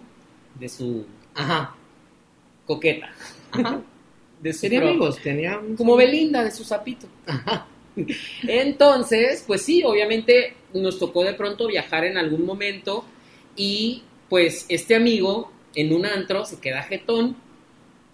De 0.60 0.67
su 0.69 1.06
Ajá. 1.36 1.75
coqueta. 2.65 3.12
Ajá. 3.52 3.82
De 4.41 4.54
su 4.54 4.62
Tenía 4.62 4.80
pro- 4.80 4.89
amigos, 4.91 5.19
tenía... 5.21 5.60
Como 5.78 5.97
Belinda 5.97 6.45
de 6.45 6.52
su 6.52 6.63
sapito. 6.63 7.08
Entonces, 8.47 9.43
pues 9.45 9.62
sí, 9.63 9.84
obviamente 9.84 10.54
nos 10.73 10.97
tocó 10.97 11.23
de 11.25 11.34
pronto 11.34 11.67
viajar 11.67 12.06
en 12.06 12.17
algún 12.17 12.45
momento 12.45 13.04
y 13.58 14.04
pues 14.30 14.65
este 14.69 14.95
amigo 14.95 15.52
en 15.75 15.93
un 15.93 16.06
antro 16.06 16.45
se 16.45 16.60
queda 16.60 16.84
jetón 16.84 17.36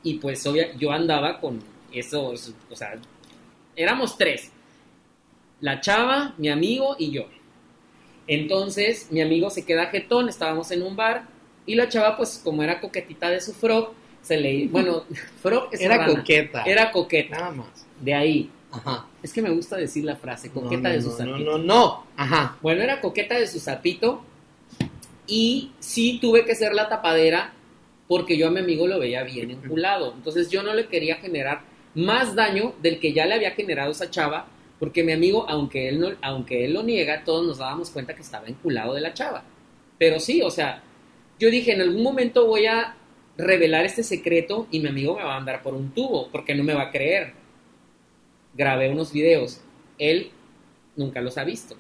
y 0.04 0.16
pues 0.16 0.46
obvia, 0.48 0.74
yo 0.78 0.92
andaba 0.92 1.40
con 1.40 1.62
esos, 1.92 2.54
o 2.72 2.76
sea, 2.76 2.96
éramos 3.76 4.18
tres, 4.18 4.52
la 5.62 5.80
chava, 5.82 6.34
mi 6.38 6.50
amigo 6.50 6.96
y 6.98 7.12
yo. 7.12 7.28
Entonces 8.28 9.08
mi 9.12 9.22
amigo 9.22 9.50
se 9.50 9.66
queda 9.66 9.88
jetón, 9.88 10.30
estábamos 10.30 10.72
en 10.72 10.82
un 10.84 10.96
bar 10.96 11.28
y 11.66 11.76
la 11.76 11.90
chava 11.90 12.18
pues 12.18 12.42
como 12.44 12.64
era 12.64 12.80
coquetita 12.80 13.30
de 13.30 13.42
su 13.42 13.54
frog, 13.54 13.94
se 14.22 14.38
le, 14.38 14.68
bueno, 14.72 15.04
frog 15.42 15.70
es 15.72 15.82
Era 15.82 15.98
rana. 15.98 16.16
coqueta. 16.16 16.64
Era 16.64 16.92
coqueta, 16.92 17.38
Nada 17.38 17.52
más. 17.52 17.86
de 18.02 18.14
ahí. 18.14 18.50
Ajá. 18.72 19.08
Es 19.24 19.32
que 19.32 19.42
me 19.42 19.50
gusta 19.52 19.78
decir 19.78 20.04
la 20.04 20.16
frase, 20.18 20.50
coqueta 20.52 20.90
No, 20.90 20.90
no, 20.90 20.96
de 20.96 21.02
su 21.02 21.10
no, 21.12 21.16
sapito. 21.18 21.38
No, 21.38 21.58
no, 21.58 21.64
no. 21.64 22.06
Ajá. 22.18 22.58
Bueno, 22.62 22.82
era 22.82 23.00
coqueta 23.00 23.38
de 23.40 23.48
su 23.48 23.60
sapito 23.60 24.22
y 25.28 25.72
sí 25.80 26.20
tuve 26.22 26.46
que 26.46 26.56
ser 26.56 26.74
la 26.74 26.90
tapadera 26.90 27.54
porque 28.08 28.38
yo 28.38 28.48
a 28.48 28.52
mi 28.52 28.60
amigo 28.60 28.86
lo 28.88 29.00
veía 29.00 29.24
bien 29.24 29.52
enculado. 29.64 30.14
Entonces 30.16 30.50
yo 30.50 30.62
no 30.64 30.74
le 30.74 30.88
quería 30.88 31.16
generar 31.16 31.62
más 31.96 32.36
daño 32.36 32.74
del 32.82 33.00
que 33.00 33.14
ya 33.14 33.26
le 33.26 33.36
había 33.36 33.52
generado 33.52 33.92
esa 33.92 34.10
chava 34.10 34.48
porque 34.86 35.04
mi 35.04 35.14
amigo, 35.14 35.50
aunque 35.50 35.90
él, 35.90 36.00
no, 36.00 36.10
aunque 36.22 36.64
él 36.64 36.74
lo 36.74 36.84
niega, 36.84 37.24
todos 37.24 37.44
nos 37.44 37.58
dábamos 37.58 37.90
cuenta 37.90 38.14
que 38.14 38.22
estaba 38.22 38.46
enculado 38.46 38.94
de 38.94 39.02
la 39.02 39.16
chava. 39.16 39.44
Pero 39.98 40.20
sí, 40.20 40.44
o 40.44 40.52
sea, 40.52 40.84
yo 41.40 41.50
dije, 41.50 41.74
en 41.74 41.82
algún 41.82 42.04
momento 42.04 42.46
voy 42.46 42.68
a 42.68 42.96
revelar 43.36 43.84
este 43.84 44.04
secreto 44.04 44.68
y 44.70 44.80
mi 44.82 44.90
amigo 44.90 45.16
me 45.16 45.24
va 45.24 45.34
a 45.34 45.38
andar 45.38 45.64
por 45.64 45.74
un 45.74 45.90
tubo 45.90 46.30
porque 46.32 46.54
no 46.54 46.64
me 46.64 46.76
va 46.76 46.84
a 46.84 46.92
creer. 46.92 47.34
Grabé 48.54 48.90
unos 48.90 49.12
videos. 49.12 49.60
Él 49.98 50.30
nunca 50.96 51.20
los 51.20 51.40
ha 51.40 51.44
visto, 51.44 51.76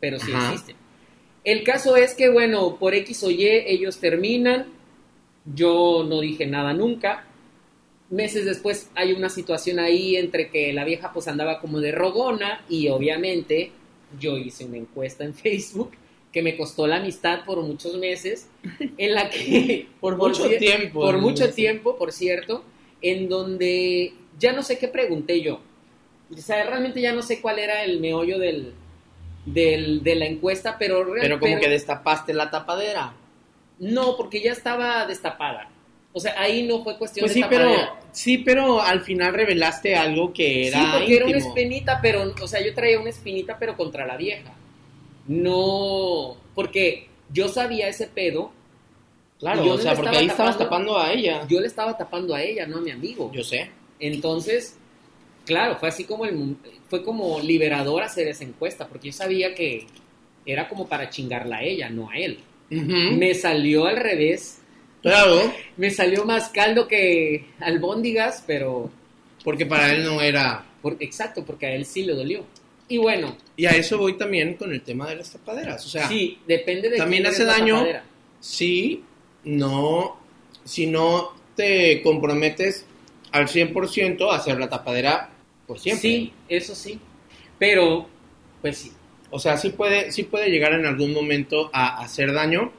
pero 0.00 0.18
sí 0.18 0.32
Ajá. 0.32 0.54
existen. 0.54 0.76
El 1.44 1.64
caso 1.64 1.96
es 1.96 2.14
que, 2.14 2.30
bueno, 2.30 2.76
por 2.76 2.94
X 2.94 3.24
o 3.24 3.30
Y 3.30 3.44
ellos 3.46 4.00
terminan. 4.00 4.68
Yo 5.44 6.02
no 6.08 6.20
dije 6.22 6.46
nada 6.46 6.72
nunca. 6.72 7.26
Meses 8.08 8.44
después 8.44 8.88
hay 8.94 9.12
una 9.12 9.28
situación 9.28 9.78
ahí 9.80 10.16
entre 10.16 10.48
que 10.48 10.72
la 10.72 10.84
vieja 10.84 11.12
pues 11.12 11.26
andaba 11.28 11.58
como 11.58 11.80
de 11.80 11.90
rogona 11.92 12.60
y 12.68 12.88
obviamente 12.88 13.72
yo 14.20 14.36
hice 14.38 14.64
una 14.64 14.76
encuesta 14.76 15.24
en 15.24 15.34
Facebook 15.44 15.90
que 16.32 16.42
me 16.42 16.56
costó 16.56 16.86
la 16.86 16.96
amistad 16.96 17.44
por 17.44 17.60
muchos 17.62 17.96
meses, 17.96 18.48
en 18.98 19.14
la 19.14 19.30
que 19.30 19.88
Por 20.00 20.16
mucho 20.18 20.48
tiempo. 20.58 21.00
por 21.00 21.18
mucho 21.18 21.52
tiempo, 21.52 21.96
por 21.96 22.12
cierto, 22.12 22.62
en 23.00 23.28
donde 23.28 24.12
ya 24.38 24.52
no 24.52 24.62
sé 24.62 24.78
qué 24.78 24.86
pregunté 24.88 25.40
yo. 25.40 25.60
O 26.30 26.36
sea, 26.36 26.62
realmente 26.64 27.00
ya 27.00 27.12
no 27.12 27.22
sé 27.22 27.40
cuál 27.40 27.58
era 27.58 27.84
el 27.84 28.00
meollo 28.00 28.38
del, 28.38 28.72
del- 29.46 30.02
de 30.02 30.14
la 30.14 30.26
encuesta, 30.26 30.76
pero 30.78 31.06
Pero 31.20 31.40
como 31.40 31.58
que 31.58 31.68
destapaste 31.68 32.34
la 32.34 32.50
tapadera. 32.50 33.14
no, 33.78 34.16
porque 34.16 34.40
ya 34.42 34.52
estaba 34.52 35.06
destapada. 35.06 35.70
O 36.16 36.20
sea, 36.20 36.34
ahí 36.40 36.62
no 36.62 36.82
fue 36.82 36.96
cuestión 36.96 37.24
Pues 37.24 37.34
de 37.34 37.42
sí, 37.42 37.46
pero 37.46 37.70
sí, 38.10 38.38
pero 38.38 38.80
al 38.80 39.02
final 39.02 39.34
revelaste 39.34 39.94
algo 39.96 40.32
que 40.32 40.68
era 40.68 40.78
sí, 40.80 40.86
porque 40.96 41.16
era 41.16 41.26
una 41.26 41.36
espinita, 41.36 41.98
pero, 42.00 42.32
o 42.42 42.48
sea, 42.48 42.64
yo 42.64 42.72
traía 42.72 42.98
una 42.98 43.10
espinita, 43.10 43.58
pero 43.58 43.76
contra 43.76 44.06
la 44.06 44.16
vieja. 44.16 44.54
No, 45.28 46.36
porque 46.54 47.08
yo 47.32 47.48
sabía 47.48 47.88
ese 47.88 48.06
pedo, 48.06 48.50
Claro, 49.38 49.62
yo 49.66 49.74
o 49.74 49.78
sea, 49.78 49.94
porque 49.94 50.16
ahí 50.16 50.26
estabas 50.28 50.56
tapando- 50.56 50.94
tapando 50.94 50.98
a 50.98 51.12
ella. 51.12 51.46
yo 51.46 51.60
le 51.60 51.66
estaba 51.66 51.94
tapando 51.98 52.34
a 52.34 52.42
ella, 52.42 52.66
no 52.66 52.78
a 52.78 52.80
mi 52.80 52.90
amigo. 52.90 53.30
Yo 53.34 53.44
sé. 53.44 53.68
Entonces, 54.00 54.78
claro, 55.44 55.76
fue 55.76 55.90
así 55.90 56.04
como 56.04 56.24
el, 56.24 56.56
fue 56.88 57.04
como 57.04 57.38
liberador 57.40 58.02
hacer 58.02 58.26
esa 58.28 58.44
encuesta, 58.44 58.88
porque 58.88 59.08
yo 59.08 59.12
sabía 59.12 59.54
que 59.54 59.86
era 60.46 60.66
como 60.68 60.86
para 60.88 61.10
chingarla 61.10 61.56
a 61.58 61.62
ella, 61.62 61.90
no 61.90 62.08
a 62.08 62.16
él. 62.16 62.38
Me 62.70 63.34
salió 63.34 63.84
al 63.86 63.96
revés, 63.98 64.62
Claro, 65.06 65.52
me 65.76 65.90
salió 65.92 66.24
más 66.24 66.48
caldo 66.48 66.88
que 66.88 67.46
albóndigas, 67.60 68.42
pero 68.44 68.90
porque 69.44 69.64
para 69.64 69.92
él 69.92 70.02
no 70.02 70.20
era... 70.20 70.64
por, 70.82 70.96
exacto, 70.98 71.44
porque 71.44 71.66
a 71.66 71.74
él 71.76 71.86
sí 71.86 72.02
le 72.02 72.14
dolió. 72.14 72.44
Y 72.88 72.98
bueno, 72.98 73.36
Y 73.56 73.66
a 73.66 73.70
eso 73.70 73.98
voy 73.98 74.14
también 74.14 74.54
con 74.54 74.72
el 74.72 74.82
tema 74.82 75.08
de 75.08 75.14
las 75.14 75.30
tapaderas. 75.30 75.86
O 75.86 75.88
sea, 75.88 76.08
sí, 76.08 76.40
depende 76.48 76.90
de 76.90 76.96
también 76.96 77.24
hace 77.24 77.44
daño. 77.44 77.76
tapadera. 77.76 78.04
si 78.40 79.04
no, 79.44 80.16
si 80.64 80.88
no 80.88 81.36
te 81.54 82.02
comprometes 82.02 82.84
al 83.30 83.46
100% 83.46 84.28
a 84.28 84.34
hacer 84.34 84.58
la 84.58 84.68
tapadera 84.68 85.30
por 85.68 85.78
siempre. 85.78 86.02
Sí, 86.02 86.32
eso 86.48 86.74
sí. 86.74 86.98
Pero, 87.60 88.08
pues 88.60 88.78
sí. 88.78 88.92
O 89.30 89.38
sea, 89.38 89.56
sí 89.56 89.70
puede, 89.70 90.10
sí 90.10 90.24
puede 90.24 90.50
llegar 90.50 90.72
en 90.72 90.84
algún 90.84 91.12
momento 91.12 91.70
a 91.72 92.02
hacer 92.02 92.32
daño. 92.32 92.72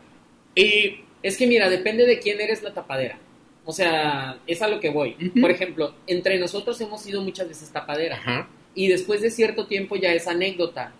Y 0.54 1.07
Es 1.28 1.38
que 1.38 1.46
mira, 1.48 1.70
depende 1.70 2.06
de 2.06 2.20
quién 2.20 2.40
eres 2.40 2.63
la 2.63 2.74
tapadera. 2.74 3.20
O 3.66 3.74
sea, 3.74 4.40
es 4.48 4.62
a 4.62 4.68
lo 4.70 4.80
que 4.80 4.90
voy. 4.90 5.16
Ujú. 5.20 5.42
Por 5.42 5.52
ejemplo, 5.52 5.94
entre 6.08 6.40
nosotros 6.40 6.80
hemos 6.80 7.02
sido 7.02 7.22
muchas 7.22 7.50
veces 7.50 7.70
tapadera. 7.70 8.16
ajá, 8.16 8.48
Y 8.74 8.88
después 8.88 9.22
de 9.22 9.30
cierto 9.30 9.68
tiempo 9.68 9.96
ya 9.98 10.13
es 10.13 10.28
anécdota. 10.28 10.94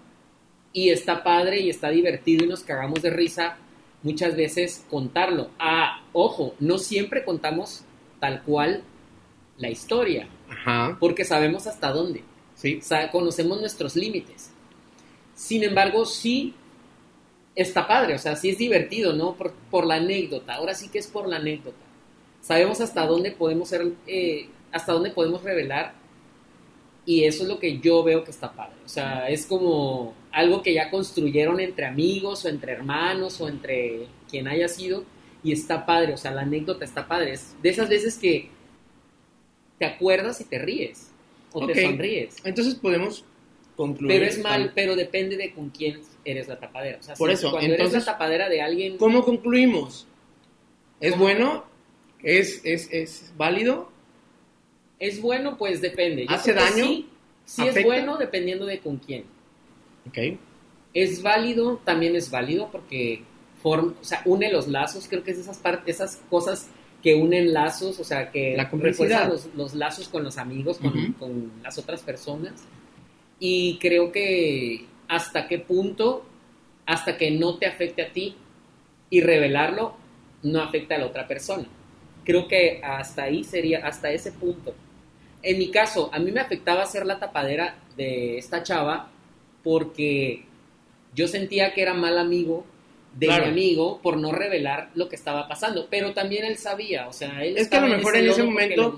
Y 0.74 0.90
está 0.90 1.24
padre 1.24 1.62
y 1.62 1.70
está 1.70 1.90
divertido 1.90 2.44
y 2.44 2.50
nos 2.50 2.63
cagamos 2.63 3.02
de 3.02 3.10
risa 3.10 3.58
muchas 4.04 4.36
veces 4.36 4.84
contarlo. 4.90 5.50
Ah, 5.60 6.04
ojo, 6.12 6.56
no 6.60 6.78
siempre 6.78 7.24
contamos 7.24 7.84
tal 8.20 8.44
cual 8.44 8.84
la 9.58 9.70
historia, 9.70 10.28
ajá, 10.50 10.98
porque 11.00 11.24
sabemos 11.26 11.68
hasta 11.68 11.92
dónde. 11.92 12.22
sí, 12.56 12.80
O 12.82 12.86
sea, 12.86 13.10
conocemos 13.12 13.60
nuestros 13.62 13.96
límites. 13.96 14.52
Sin 15.36 15.63
embargo, 15.63 16.06
sí 16.06 16.54
está 17.58 17.88
padre, 17.88 18.13
o 18.13 18.20
sea, 18.20 18.36
sí 18.36 18.50
es 18.52 18.58
divertido, 18.60 19.13
¿no? 19.13 19.36
Por, 19.36 19.52
por 19.72 19.86
la 19.86 19.96
anécdota. 19.96 20.54
Ahora 20.54 20.76
sí 20.76 20.89
que 20.89 21.00
es 21.00 21.08
por 21.08 21.28
la 21.28 21.38
anécdota. 21.38 21.78
Sabemos 22.39 22.80
hasta 22.80 23.06
dónde 23.06 23.32
podemos 23.32 23.67
ser, 23.67 23.93
eh, 24.06 24.48
hasta 24.72 24.93
dónde 24.93 25.10
podemos 25.10 25.43
revelar. 25.43 25.93
Y 27.04 27.24
eso 27.24 27.43
es 27.43 27.50
lo 27.50 27.58
que 27.58 27.80
yo 27.80 28.04
veo 28.04 28.24
que 28.24 28.32
está 28.32 28.54
padre. 28.54 28.76
O 28.86 28.88
sea, 28.89 29.28
es 29.30 29.46
como 29.48 30.13
algo 30.32 30.62
que 30.62 30.74
ya 30.74 30.91
construyeron 30.91 31.60
entre 31.60 31.86
amigos 31.86 32.46
o 32.46 32.50
entre 32.50 32.74
hermanos 32.74 33.41
o 33.41 33.50
entre 33.50 34.08
quien 34.30 34.48
haya 34.48 34.67
sido. 34.67 35.04
Y 35.43 35.52
está 35.52 35.86
padre, 35.86 36.13
o 36.13 36.17
sea, 36.17 36.32
la 36.32 36.41
anécdota 36.41 36.86
está 36.86 37.08
padre. 37.08 37.34
Es 37.34 37.56
de 37.62 37.70
esas 37.70 37.89
veces 37.89 38.17
que 38.17 38.50
te 39.80 39.86
acuerdas 39.86 40.41
y 40.41 40.43
te 40.43 40.60
ríes. 40.60 41.12
O 41.54 41.65
te 41.65 41.82
sonríes. 41.82 42.36
entonces 42.43 42.76
podemos 42.76 43.24
concluir. 43.78 44.20
Pero 44.20 44.26
es 44.30 44.40
mal, 44.44 44.74
pero 44.76 44.96
depende 44.98 45.38
de 45.38 45.54
con 45.54 45.70
quién 45.70 46.02
eres 46.26 46.50
la 46.50 46.60
tapadera. 46.60 46.98
O 47.00 47.04
sea, 47.04 47.16
Por 47.16 47.30
si 47.30 47.36
eso, 47.36 47.52
cuando 47.52 47.72
entonces- 47.72 47.94
eres 47.96 48.06
la 48.08 48.12
tapadera 48.13 48.50
de 48.50 48.62
alguien, 48.62 48.98
¿Cómo 48.98 49.24
concluimos? 49.24 50.06
¿Es 51.00 51.12
¿Cómo? 51.12 51.24
bueno? 51.24 51.63
¿Es, 52.24 52.60
es, 52.66 52.90
es 52.92 53.32
válido? 53.38 53.90
es 55.00 55.22
bueno, 55.22 55.58
pues 55.60 55.80
depende. 55.80 56.26
Yo 56.26 56.34
¿Hace 56.36 56.54
daño? 56.54 56.84
Sí, 56.86 57.08
sí 57.46 57.68
es 57.68 57.84
bueno 57.84 58.18
dependiendo 58.18 58.66
de 58.66 58.80
con 58.80 58.98
quién. 58.98 59.26
Ok. 60.08 60.18
Es 60.96 61.22
válido, 61.22 61.80
también 61.86 62.16
es 62.16 62.32
válido 62.32 62.70
porque 62.72 63.22
form, 63.62 63.94
o 64.02 64.04
sea, 64.04 64.24
une 64.26 64.52
los 64.52 64.68
lazos. 64.68 65.08
Creo 65.08 65.24
que 65.24 65.32
es 65.32 65.38
esas, 65.38 65.60
par- 65.60 65.84
esas 65.86 66.20
cosas 66.32 66.70
que 67.04 67.13
unen 67.13 67.54
lazos, 67.54 68.00
o 68.00 68.04
sea, 68.04 68.32
que 68.32 68.56
La 68.58 68.63
refuerzan 68.66 69.30
los, 69.30 69.46
los 69.56 69.76
lazos 69.76 70.10
con 70.10 70.24
los 70.24 70.40
amigos, 70.40 70.80
con, 70.80 71.13
con 71.13 71.52
las 71.62 71.78
otras 71.78 72.02
personas. 72.02 72.54
Y 73.39 73.78
creo 73.80 74.12
que 74.12 74.86
hasta 75.08 75.47
qué 75.47 75.60
punto, 75.60 76.26
hasta 76.86 77.17
que 77.17 77.32
no 77.32 77.58
te 77.58 77.65
afecte 77.65 78.02
a 78.02 78.12
ti 78.12 78.36
y 79.10 79.21
revelarlo, 79.21 79.95
no 80.43 80.62
afecta 80.62 80.95
a 80.95 81.00
la 81.00 81.06
otra 81.08 81.28
persona. 81.28 81.67
Creo 82.23 82.47
que 82.47 82.82
hasta 82.84 83.23
ahí 83.23 83.43
sería, 83.43 83.86
hasta 83.86 84.12
ese 84.12 84.32
punto. 84.32 84.73
En 85.43 85.60
mi 85.60 85.69
caso, 85.69 86.10
a 86.13 86.19
mí 86.19 86.32
me 86.32 86.41
afectaba 86.41 86.86
ser 86.86 87.06
la 87.06 87.19
tapadera 87.19 87.76
de 87.95 88.38
esta 88.38 88.63
chava 88.63 89.10
porque 89.63 90.43
yo 91.13 91.28
sentía 91.28 91.73
que 91.73 91.82
era 91.82 91.93
mal 91.93 92.17
amigo 92.17 92.65
de 93.17 93.25
Claro. 93.25 93.45
mi 93.45 93.51
amigo 93.51 93.99
por 94.01 94.17
no 94.17 94.32
revelar 94.32 94.89
lo 94.93 95.10
que 95.10 95.15
estaba 95.15 95.47
pasando, 95.47 95.88
pero 95.89 96.13
también 96.13 96.45
él 96.45 96.58
sabía, 96.58 97.08
o 97.08 97.13
sea, 97.13 97.43
él 97.43 97.58
Es 97.58 97.67
que 97.67 97.77
a 97.77 97.82
lo 97.82 97.88
mejor 97.88 98.15
en 98.15 98.30
ese 98.30 98.43
momento-. 98.43 98.95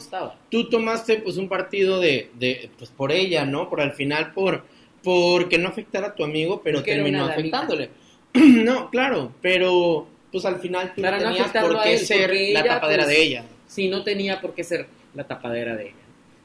Tú 0.49 0.69
tomaste 0.69 1.17
pues 1.17 1.37
un 1.37 1.47
partido 1.47 1.99
de, 1.99 2.29
de 2.33 2.69
pues 2.77 2.89
por 2.89 3.11
ella, 3.11 3.45
¿no? 3.45 3.69
Por 3.69 3.81
al 3.81 3.93
final 3.93 4.33
por 4.33 4.65
porque 5.03 5.57
no 5.57 5.69
afectara 5.69 6.07
a 6.07 6.15
tu 6.15 6.25
amigo, 6.25 6.61
pero 6.61 6.79
Porque 6.79 6.95
terminó 6.95 7.25
afectándole. 7.25 7.89
no, 8.33 8.89
claro, 8.89 9.31
pero 9.41 10.07
pues 10.31 10.43
al 10.45 10.59
final 10.59 10.93
tú 10.93 11.01
Para 11.01 11.19
no 11.19 11.29
tenías 11.29 11.51
por 11.51 11.81
qué 11.81 11.93
él, 11.93 11.99
ser 11.99 12.33
la 12.51 12.63
tapadera 12.63 13.03
pues, 13.05 13.15
de 13.15 13.23
ella. 13.23 13.45
Sí, 13.67 13.87
no 13.87 14.03
tenía 14.03 14.41
por 14.41 14.53
qué 14.53 14.63
ser 14.65 14.87
la 15.15 15.25
tapadera 15.25 15.75
de 15.75 15.83
ella. 15.85 15.95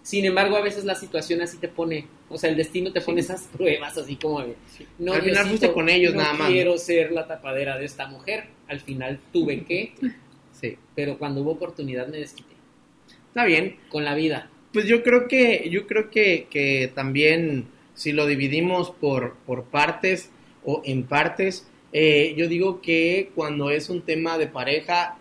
Sin 0.04 0.26
embargo, 0.26 0.56
a 0.56 0.60
veces 0.60 0.84
la 0.84 0.94
situación 0.94 1.40
así 1.40 1.56
te 1.56 1.66
pone, 1.66 2.06
o 2.28 2.36
sea, 2.36 2.50
el 2.50 2.56
destino 2.56 2.92
te 2.92 3.00
pone 3.00 3.22
esas 3.22 3.44
pruebas 3.44 3.96
así 3.96 4.16
como 4.16 4.42
de, 4.42 4.54
no, 4.98 5.14
Al 5.14 5.22
final 5.22 5.46
fuiste 5.46 5.72
con 5.72 5.88
ellos 5.88 6.12
no 6.12 6.20
nada 6.20 6.34
más, 6.34 6.50
quiero 6.50 6.76
ser 6.76 7.10
la 7.10 7.26
tapadera 7.26 7.78
de 7.78 7.86
esta 7.86 8.06
mujer. 8.06 8.44
Al 8.68 8.80
final 8.80 9.18
tuve 9.32 9.64
que, 9.64 9.94
Sí. 10.52 10.76
pero 10.94 11.16
cuando 11.18 11.40
hubo 11.40 11.52
oportunidad 11.52 12.06
me 12.08 12.18
desquité. 12.18 12.52
Está 13.28 13.46
bien. 13.46 13.78
Con 13.88 14.04
la 14.04 14.14
vida. 14.14 14.50
Pues 14.74 14.84
yo 14.84 15.02
creo 15.02 15.26
que, 15.26 15.70
yo 15.70 15.86
creo 15.86 16.10
que, 16.10 16.48
que 16.50 16.92
también 16.94 17.68
si 17.94 18.12
lo 18.12 18.26
dividimos 18.26 18.90
por, 18.90 19.36
por 19.46 19.64
partes 19.64 20.30
o 20.64 20.82
en 20.84 21.04
partes, 21.04 21.66
eh, 21.94 22.34
yo 22.36 22.46
digo 22.46 22.82
que 22.82 23.30
cuando 23.34 23.70
es 23.70 23.88
un 23.88 24.02
tema 24.02 24.36
de 24.36 24.48
pareja 24.48 25.16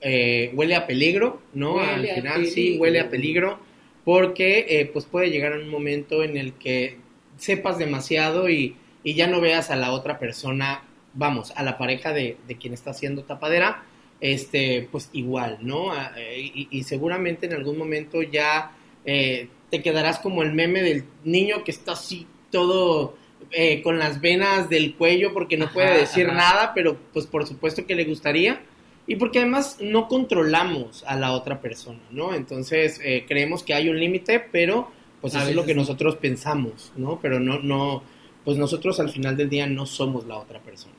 eh, 0.00 0.50
huele 0.54 0.74
a 0.74 0.88
peligro, 0.88 1.40
¿no? 1.54 1.76
Huele 1.76 2.10
Al 2.10 2.16
final 2.16 2.46
sí 2.46 2.76
huele 2.76 2.98
a 2.98 3.08
peligro 3.08 3.60
porque 4.06 4.66
eh, 4.70 4.86
pues 4.92 5.04
puede 5.04 5.30
llegar 5.30 5.52
un 5.58 5.68
momento 5.68 6.24
en 6.24 6.38
el 6.38 6.54
que 6.54 6.98
sepas 7.38 7.78
demasiado 7.78 8.48
y, 8.48 8.76
y 9.04 9.14
ya 9.14 9.26
no 9.26 9.42
veas 9.42 9.70
a 9.70 9.76
la 9.76 9.92
otra 9.92 10.18
persona, 10.18 10.84
vamos, 11.14 11.52
a 11.56 11.64
la 11.64 11.76
pareja 11.76 12.14
de, 12.14 12.38
de 12.48 12.56
quien 12.56 12.72
está 12.72 12.92
haciendo 12.92 13.24
tapadera, 13.24 13.84
este, 14.22 14.88
pues 14.92 15.10
igual, 15.12 15.58
¿no? 15.62 15.92
A- 15.92 16.12
eh, 16.16 16.40
y, 16.40 16.68
y 16.70 16.84
seguramente 16.84 17.46
en 17.46 17.54
algún 17.54 17.78
momento 17.78 18.22
ya 18.22 18.72
eh, 19.04 19.48
te 19.70 19.82
quedarás 19.82 20.20
como 20.20 20.42
el 20.44 20.54
meme 20.54 20.82
del 20.82 21.04
niño 21.24 21.64
que 21.64 21.72
está 21.72 21.92
así 21.92 22.28
todo 22.52 23.16
eh, 23.50 23.82
con 23.82 23.98
las 23.98 24.20
venas 24.22 24.70
del 24.70 24.94
cuello 24.96 25.34
porque 25.34 25.58
no 25.58 25.68
Ajá, 25.74 25.74
puede 25.74 25.98
decir 25.98 26.28
ajá. 26.28 26.36
nada, 26.36 26.72
pero 26.74 26.96
pues 27.12 27.26
por 27.26 27.46
supuesto 27.46 27.86
que 27.86 27.96
le 27.96 28.04
gustaría. 28.04 28.62
Y 29.06 29.16
porque 29.16 29.38
además 29.38 29.78
no 29.80 30.08
controlamos 30.08 31.04
a 31.06 31.16
la 31.16 31.32
otra 31.32 31.60
persona, 31.60 32.00
¿no? 32.10 32.34
Entonces 32.34 33.00
eh, 33.04 33.24
creemos 33.28 33.62
que 33.62 33.72
hay 33.74 33.88
un 33.88 33.98
límite, 34.00 34.40
pero 34.40 34.90
pues 35.20 35.34
A 35.34 35.40
eso 35.40 35.50
es 35.50 35.54
lo 35.56 35.64
que 35.64 35.74
no. 35.74 35.82
nosotros 35.82 36.16
pensamos, 36.16 36.92
¿no? 36.96 37.18
Pero 37.22 37.38
no, 37.38 37.58
no, 37.60 38.02
pues 38.44 38.56
nosotros 38.58 38.98
al 39.00 39.10
final 39.10 39.36
del 39.36 39.48
día 39.48 39.66
no 39.66 39.86
somos 39.86 40.26
la 40.26 40.36
otra 40.36 40.60
persona. 40.60 40.94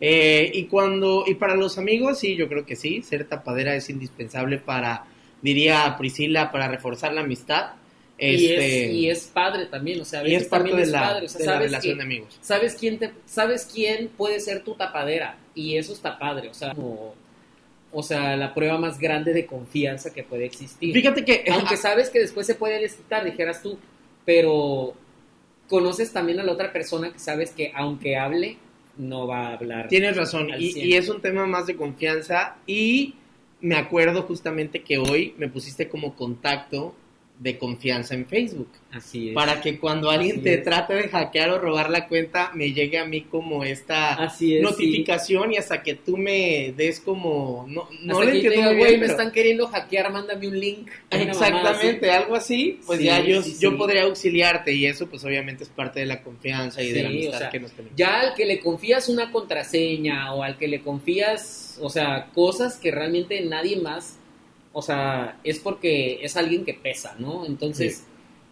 Eh, 0.00 0.50
y 0.54 0.64
cuando, 0.64 1.24
y 1.26 1.34
para 1.34 1.56
los 1.56 1.76
amigos, 1.78 2.18
sí, 2.20 2.36
yo 2.36 2.48
creo 2.48 2.64
que 2.64 2.76
sí, 2.76 3.02
ser 3.02 3.24
tapadera 3.26 3.74
es 3.74 3.90
indispensable 3.90 4.58
para, 4.58 5.06
diría 5.42 5.96
Priscila, 5.98 6.52
para 6.52 6.68
reforzar 6.68 7.12
la 7.14 7.22
amistad. 7.22 7.72
Y, 8.20 8.46
Este, 8.46 8.86
es, 8.88 8.94
y 8.94 9.10
es 9.10 9.24
padre 9.32 9.66
también, 9.66 10.00
o 10.00 10.04
sea, 10.04 10.20
a 10.20 10.22
y 10.22 10.26
veces 10.32 10.42
es 10.42 10.48
parte 10.48 10.74
de 10.74 10.82
es 10.82 10.88
la, 10.90 11.00
padre, 11.00 11.26
o 11.26 11.28
sea, 11.28 11.38
de 11.40 11.46
la 11.46 11.58
relación 11.58 11.92
que- 11.94 11.98
de 11.98 12.02
amigos. 12.04 12.38
¿Sabes 12.40 12.74
quién, 12.78 12.98
te, 12.98 13.12
¿Sabes 13.26 13.68
quién 13.72 14.08
puede 14.16 14.38
ser 14.40 14.62
tu 14.64 14.74
tapadera? 14.74 15.36
Y 15.54 15.76
eso 15.76 15.92
está 15.92 16.18
padre, 16.18 16.48
o 16.48 16.54
sea, 16.54 16.74
como- 16.74 17.14
o 17.92 18.02
sea, 18.02 18.36
la 18.36 18.54
prueba 18.54 18.78
más 18.78 18.98
grande 18.98 19.32
de 19.32 19.46
confianza 19.46 20.12
que 20.12 20.22
puede 20.22 20.44
existir. 20.44 20.92
Fíjate 20.92 21.24
que, 21.24 21.44
Aunque 21.50 21.76
sabes 21.76 22.10
que 22.10 22.20
después 22.20 22.46
se 22.46 22.54
puede 22.54 22.80
desquitar, 22.80 23.24
dijeras 23.24 23.62
tú, 23.62 23.78
pero 24.24 24.94
conoces 25.68 26.12
también 26.12 26.40
a 26.40 26.44
la 26.44 26.52
otra 26.52 26.72
persona 26.72 27.12
que 27.12 27.18
sabes 27.18 27.50
que 27.50 27.72
aunque 27.74 28.16
hable, 28.16 28.58
no 28.96 29.26
va 29.26 29.48
a 29.48 29.52
hablar. 29.54 29.88
Tienes 29.88 30.16
razón, 30.16 30.48
y, 30.58 30.78
y 30.78 30.94
es 30.94 31.08
un 31.08 31.20
tema 31.20 31.46
más 31.46 31.66
de 31.66 31.76
confianza 31.76 32.56
y 32.66 33.14
me 33.60 33.76
acuerdo 33.76 34.22
justamente 34.22 34.82
que 34.82 34.98
hoy 34.98 35.34
me 35.38 35.48
pusiste 35.48 35.88
como 35.88 36.14
contacto 36.14 36.94
de 37.38 37.56
confianza 37.56 38.14
en 38.14 38.26
Facebook. 38.26 38.68
Así 38.90 39.28
es. 39.28 39.34
Para 39.34 39.60
que 39.60 39.78
cuando 39.78 40.10
alguien 40.10 40.36
Así 40.36 40.42
te 40.44 40.54
es. 40.54 40.64
trate 40.64 40.94
de 40.94 41.08
hackear 41.08 41.50
o 41.50 41.58
robar 41.60 41.88
la 41.88 42.08
cuenta, 42.08 42.50
me 42.54 42.72
llegue 42.72 42.98
a 42.98 43.04
mí 43.04 43.22
como 43.22 43.62
esta 43.62 44.14
Así 44.14 44.56
es. 44.56 44.62
notificación 44.62 45.52
y 45.52 45.56
hasta 45.56 45.82
que 45.84 45.94
tú 45.94 46.16
me 46.16 46.72
des 46.76 46.98
como... 46.98 47.64
No, 47.68 47.86
sí. 47.90 47.98
no 48.02 48.22
le 48.24 48.32
entiendo 48.32 48.62
güey, 48.62 48.76
bien, 48.76 48.92
me 48.94 48.98
pero- 49.06 49.10
están 49.12 49.30
queriendo 49.30 49.68
hackear, 49.68 50.10
mándame 50.12 50.48
un 50.48 50.58
link. 50.58 50.88
Una 51.12 51.18
mamada 51.26 51.30
así. 51.30 51.54
Exactamente, 51.54 52.10
algo 52.10 52.34
así, 52.34 52.80
pues 52.86 52.98
Sí, 52.98 53.04
ya 53.04 53.20
yo, 53.24 53.42
sí, 53.42 53.56
yo 53.60 53.70
sí. 53.70 53.76
podría 53.76 54.02
auxiliarte 54.02 54.72
y 54.72 54.86
eso 54.86 55.06
pues 55.08 55.24
obviamente 55.24 55.62
es 55.62 55.68
parte 55.70 56.00
de 56.00 56.06
la 56.06 56.22
confianza 56.22 56.82
y 56.82 56.90
de 56.90 57.02
la 57.04 57.08
Sí, 57.08 57.14
o 57.14 57.18
amistad 57.20 57.38
sea, 57.38 57.50
que 57.50 57.60
nos 57.60 57.70
tenemos. 57.72 57.96
Ya 57.96 58.20
al 58.20 58.34
que 58.34 58.46
le 58.46 58.58
confías 58.58 59.08
una 59.08 59.30
contraseña 59.30 60.34
o 60.34 60.42
al 60.42 60.56
que 60.58 60.66
le 60.66 60.80
confías, 60.80 61.78
o 61.80 61.88
sea, 61.88 62.30
cosas 62.34 62.78
que 62.78 62.90
realmente 62.90 63.40
nadie 63.42 63.76
más, 63.76 64.16
o 64.72 64.82
sea, 64.82 65.38
es 65.44 65.58
porque 65.58 66.18
es 66.22 66.36
alguien 66.36 66.64
que 66.64 66.74
pesa, 66.74 67.16
¿no? 67.18 67.44
Entonces, 67.46 68.04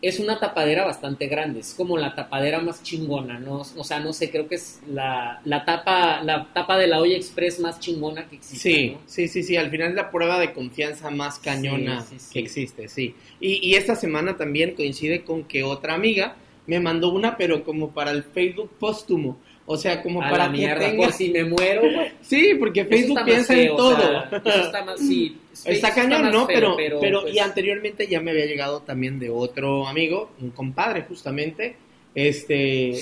es 0.02 0.20
una 0.20 0.38
tapadera 0.38 0.84
bastante 0.84 1.26
grande, 1.26 1.60
es 1.60 1.72
como 1.74 1.96
la 1.96 2.14
tapadera 2.14 2.60
más 2.60 2.82
chingona, 2.82 3.38
¿no? 3.38 3.62
O 3.76 3.84
sea, 3.84 3.98
no 3.98 4.12
sé, 4.12 4.30
creo 4.30 4.46
que 4.46 4.56
es 4.56 4.80
la, 4.86 5.40
la 5.44 5.64
tapa 5.64 6.22
la 6.22 6.52
tapa 6.52 6.76
de 6.78 6.86
la 6.86 7.00
olla 7.00 7.16
express 7.16 7.60
más 7.60 7.80
chingona 7.80 8.28
que 8.28 8.36
existe, 8.36 8.70
Sí, 8.70 8.90
¿no? 8.90 9.00
sí, 9.06 9.26
sí, 9.28 9.42
sí. 9.42 9.56
Al 9.56 9.70
final 9.70 9.90
es 9.90 9.94
la 9.94 10.10
prueba 10.10 10.38
de 10.38 10.52
confianza 10.52 11.10
más 11.10 11.38
cañona 11.38 12.02
Sí, 12.02 12.18
sí, 12.18 12.18
sí. 12.18 12.32
que 12.34 12.38
existe, 12.40 12.88
sí. 12.88 13.14
Y, 13.40 13.66
y 13.66 13.74
esta 13.74 13.96
semana 13.96 14.36
también 14.36 14.74
coincide 14.74 15.24
con 15.24 15.44
que 15.44 15.64
otra 15.64 15.94
amiga 15.94 16.36
me 16.66 16.78
mandó 16.78 17.08
una, 17.10 17.36
pero 17.38 17.64
como 17.64 17.92
para 17.92 18.10
el 18.10 18.22
Facebook 18.24 18.70
póstumo. 18.78 19.38
O 19.68 19.76
sea, 19.76 20.00
como 20.02 20.22
A 20.22 20.30
para 20.30 20.46
la 20.46 20.52
que 20.52 20.58
mierda, 20.58 20.78
tenga- 20.86 21.04
por 21.06 21.12
si 21.12 21.30
me 21.30 21.44
muero, 21.44 21.80
güey. 21.82 22.12
Sí, 22.22 22.54
porque 22.58 22.84
Facebook 22.84 23.18
piensa 23.24 23.52
en 23.54 23.70
o 23.72 23.76
todo. 23.76 23.96
sea, 23.98 24.30
eso 24.44 24.62
está 24.66 24.84
más, 24.84 25.00
sí, 25.00 25.36
Está 25.64 25.92
cañón, 25.92 26.22
más 26.22 26.32
¿no? 26.32 26.46
feo, 26.46 26.76
pero, 26.76 27.00
pero, 27.00 27.22
pues, 27.22 27.34
y 27.34 27.38
anteriormente 27.40 28.06
ya 28.06 28.20
me 28.20 28.30
había 28.30 28.46
llegado 28.46 28.82
también 28.82 29.18
de 29.18 29.28
otro 29.30 29.88
amigo, 29.88 30.30
un 30.40 30.50
compadre 30.50 31.02
justamente. 31.02 31.74
Este, 32.14 32.92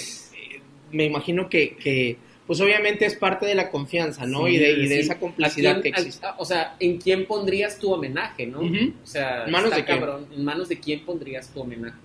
me 0.92 1.04
imagino 1.04 1.48
que, 1.48 1.76
que, 1.76 2.16
pues 2.46 2.60
obviamente 2.60 3.04
es 3.06 3.16
parte 3.16 3.44
de 3.46 3.54
la 3.54 3.70
confianza, 3.70 4.24
¿no? 4.26 4.46
Sí, 4.46 4.52
y, 4.54 4.58
de, 4.58 4.70
y 4.72 4.86
de 4.88 4.94
sí. 4.96 5.00
esa 5.00 5.14
¿a 5.14 5.18
complicidad 5.18 5.80
quién- 5.80 5.82
que 5.94 6.00
existe. 6.00 6.26
a- 6.26 6.34
o 6.38 6.44
sea, 6.44 6.76
¿en 6.80 6.98
quién 6.98 7.26
pondrías 7.26 7.78
tu 7.78 7.92
homenaje, 7.92 8.46
no? 8.46 8.60
O 8.60 9.06
sea, 9.06 9.44
¿En 9.44 9.50
manos 9.52 9.66
está 9.70 9.76
de 9.76 9.84
quién? 9.84 9.98
cabrón. 9.98 10.26
¿En 10.34 10.44
manos 10.44 10.68
de 10.68 10.78
quién 10.80 11.04
pondrías 11.04 11.48
tu 11.52 11.60
homenaje? 11.60 11.98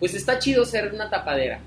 Pues 0.00 0.14
está 0.14 0.38
chido 0.38 0.64
ser 0.64 0.92
una 0.92 1.08
tapadera. 1.10 1.60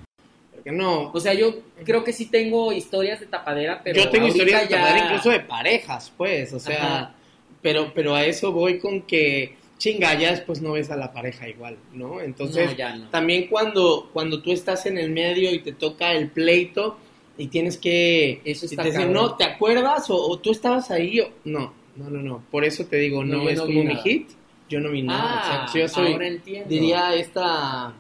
Porque 0.58 0.72
no, 0.72 1.12
O 1.14 1.20
sea, 1.20 1.34
yo 1.34 1.54
creo 1.86 2.04
que 2.04 2.12
sí 2.14 2.26
tengo 2.26 2.72
historias 2.74 3.20
de 3.20 3.28
tapadera, 3.28 3.82
pero 3.84 4.04
yo 4.04 4.10
tengo 4.10 4.28
historias 4.28 4.64
de 4.64 4.68
ya- 4.70 4.78
tapadera 4.82 5.06
incluso 5.06 5.30
de 5.30 5.40
parejas, 5.42 6.12
pues, 6.18 6.52
o 6.54 6.60
sea, 6.60 6.96
Ajá. 6.98 7.16
pero, 7.62 7.92
pero 7.94 8.16
a 8.16 8.26
eso 8.26 8.52
voy 8.52 8.80
con 8.80 9.04
que 9.04 9.56
chinga, 9.78 10.16
ya 10.16 10.32
después 10.32 10.60
no 10.64 10.72
ves 10.72 10.90
a 10.90 10.96
la 10.96 11.14
pareja 11.14 11.48
igual, 11.48 11.78
¿no? 11.94 12.20
Entonces, 12.22 12.72
No, 12.72 12.76
ya 12.76 12.96
no. 12.96 13.10
también 13.10 13.48
cuando, 13.48 14.10
cuando 14.12 14.42
tú 14.42 14.52
estás 14.52 14.88
en 14.88 14.98
el 14.98 15.12
medio 15.12 15.54
y 15.54 15.60
te 15.60 15.72
toca 15.74 16.14
el 16.14 16.30
pleito 16.32 16.98
y 17.38 17.48
tienes 17.48 17.78
que 17.78 18.42
Eso 18.44 18.66
está 18.66 18.82
te 18.82 18.90
dicen, 18.90 19.14
no, 19.14 19.36
¿te 19.36 19.44
acuerdas? 19.44 20.10
O, 20.10 20.16
o 20.18 20.40
tú 20.40 20.52
estabas 20.52 20.90
ahí, 20.90 21.20
o- 21.20 21.30
no, 21.46 21.72
no, 21.96 22.10
no, 22.10 22.24
no, 22.24 22.44
por 22.50 22.66
eso 22.66 22.86
te 22.88 22.96
digo, 22.98 23.24
No, 23.24 23.48
es 23.48 23.62
como 23.62 23.84
mi 23.84 23.96
hit, 23.98 24.30
yo 24.68 24.80
no 24.80 24.90
vi 24.90 25.04
nada, 25.04 25.66
Ah, 25.68 25.72
yo 25.74 25.88
soy, 25.88 26.14
ahora 26.14 26.28
entiendo. 26.28 26.68
diría 26.68 27.14
esta, 27.14 27.94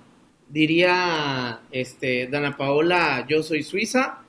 diría, 0.49 1.62
este, 1.71 2.27
Dana 2.27 2.57
Paola, 2.57 3.25
yo 3.27 3.43
soy 3.43 3.63
suiza, 3.63 4.19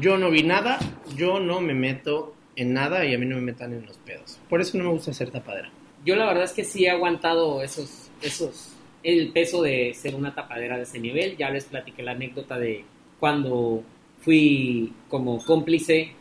yo 0.00 0.16
no 0.18 0.30
vi 0.30 0.42
nada, 0.42 0.78
yo 1.16 1.40
no 1.40 1.60
me 1.60 1.74
meto 1.74 2.34
en 2.56 2.72
nada 2.72 3.04
y 3.04 3.14
a 3.14 3.18
mí 3.18 3.26
no 3.26 3.36
me 3.36 3.42
metan 3.42 3.72
en 3.72 3.86
los 3.86 3.96
pedos, 3.98 4.38
por 4.48 4.60
eso 4.60 4.76
no 4.78 4.84
me 4.84 4.90
gusta 4.90 5.12
ser 5.12 5.30
tapadera. 5.30 5.70
Yo 6.04 6.16
la 6.16 6.26
verdad 6.26 6.44
es 6.44 6.52
que 6.52 6.64
sí 6.64 6.84
he 6.84 6.90
aguantado 6.90 7.62
esos, 7.62 8.10
esos, 8.20 8.72
el 9.04 9.30
peso 9.32 9.62
de 9.62 9.94
ser 9.94 10.16
una 10.16 10.34
tapadera 10.34 10.76
de 10.76 10.82
ese 10.82 10.98
nivel. 10.98 11.36
Ya 11.36 11.50
les 11.50 11.66
platiqué 11.66 12.02
la 12.02 12.12
anécdota 12.12 12.58
de 12.58 12.84
cuando 13.20 13.84
fui 14.20 14.92
como 15.08 15.44
cómplice 15.44 16.12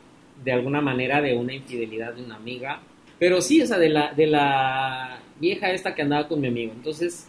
de 0.44 0.52
alguna 0.52 0.82
manera 0.82 1.20
de 1.22 1.36
una 1.36 1.54
infidelidad 1.54 2.14
de 2.14 2.24
una 2.24 2.36
amiga. 2.36 2.80
Pero 3.18 3.42
sí, 3.42 3.62
o 3.62 3.66
sea, 3.66 3.80
de 3.80 3.90
la, 3.90 4.14
de 4.14 4.28
la 4.28 5.20
vieja 5.40 5.72
esta 5.72 5.96
que 5.96 6.04
andaba 6.04 6.28
con 6.28 6.42
mi 6.42 6.48
amigo. 6.48 6.74
Entonces 6.76 7.28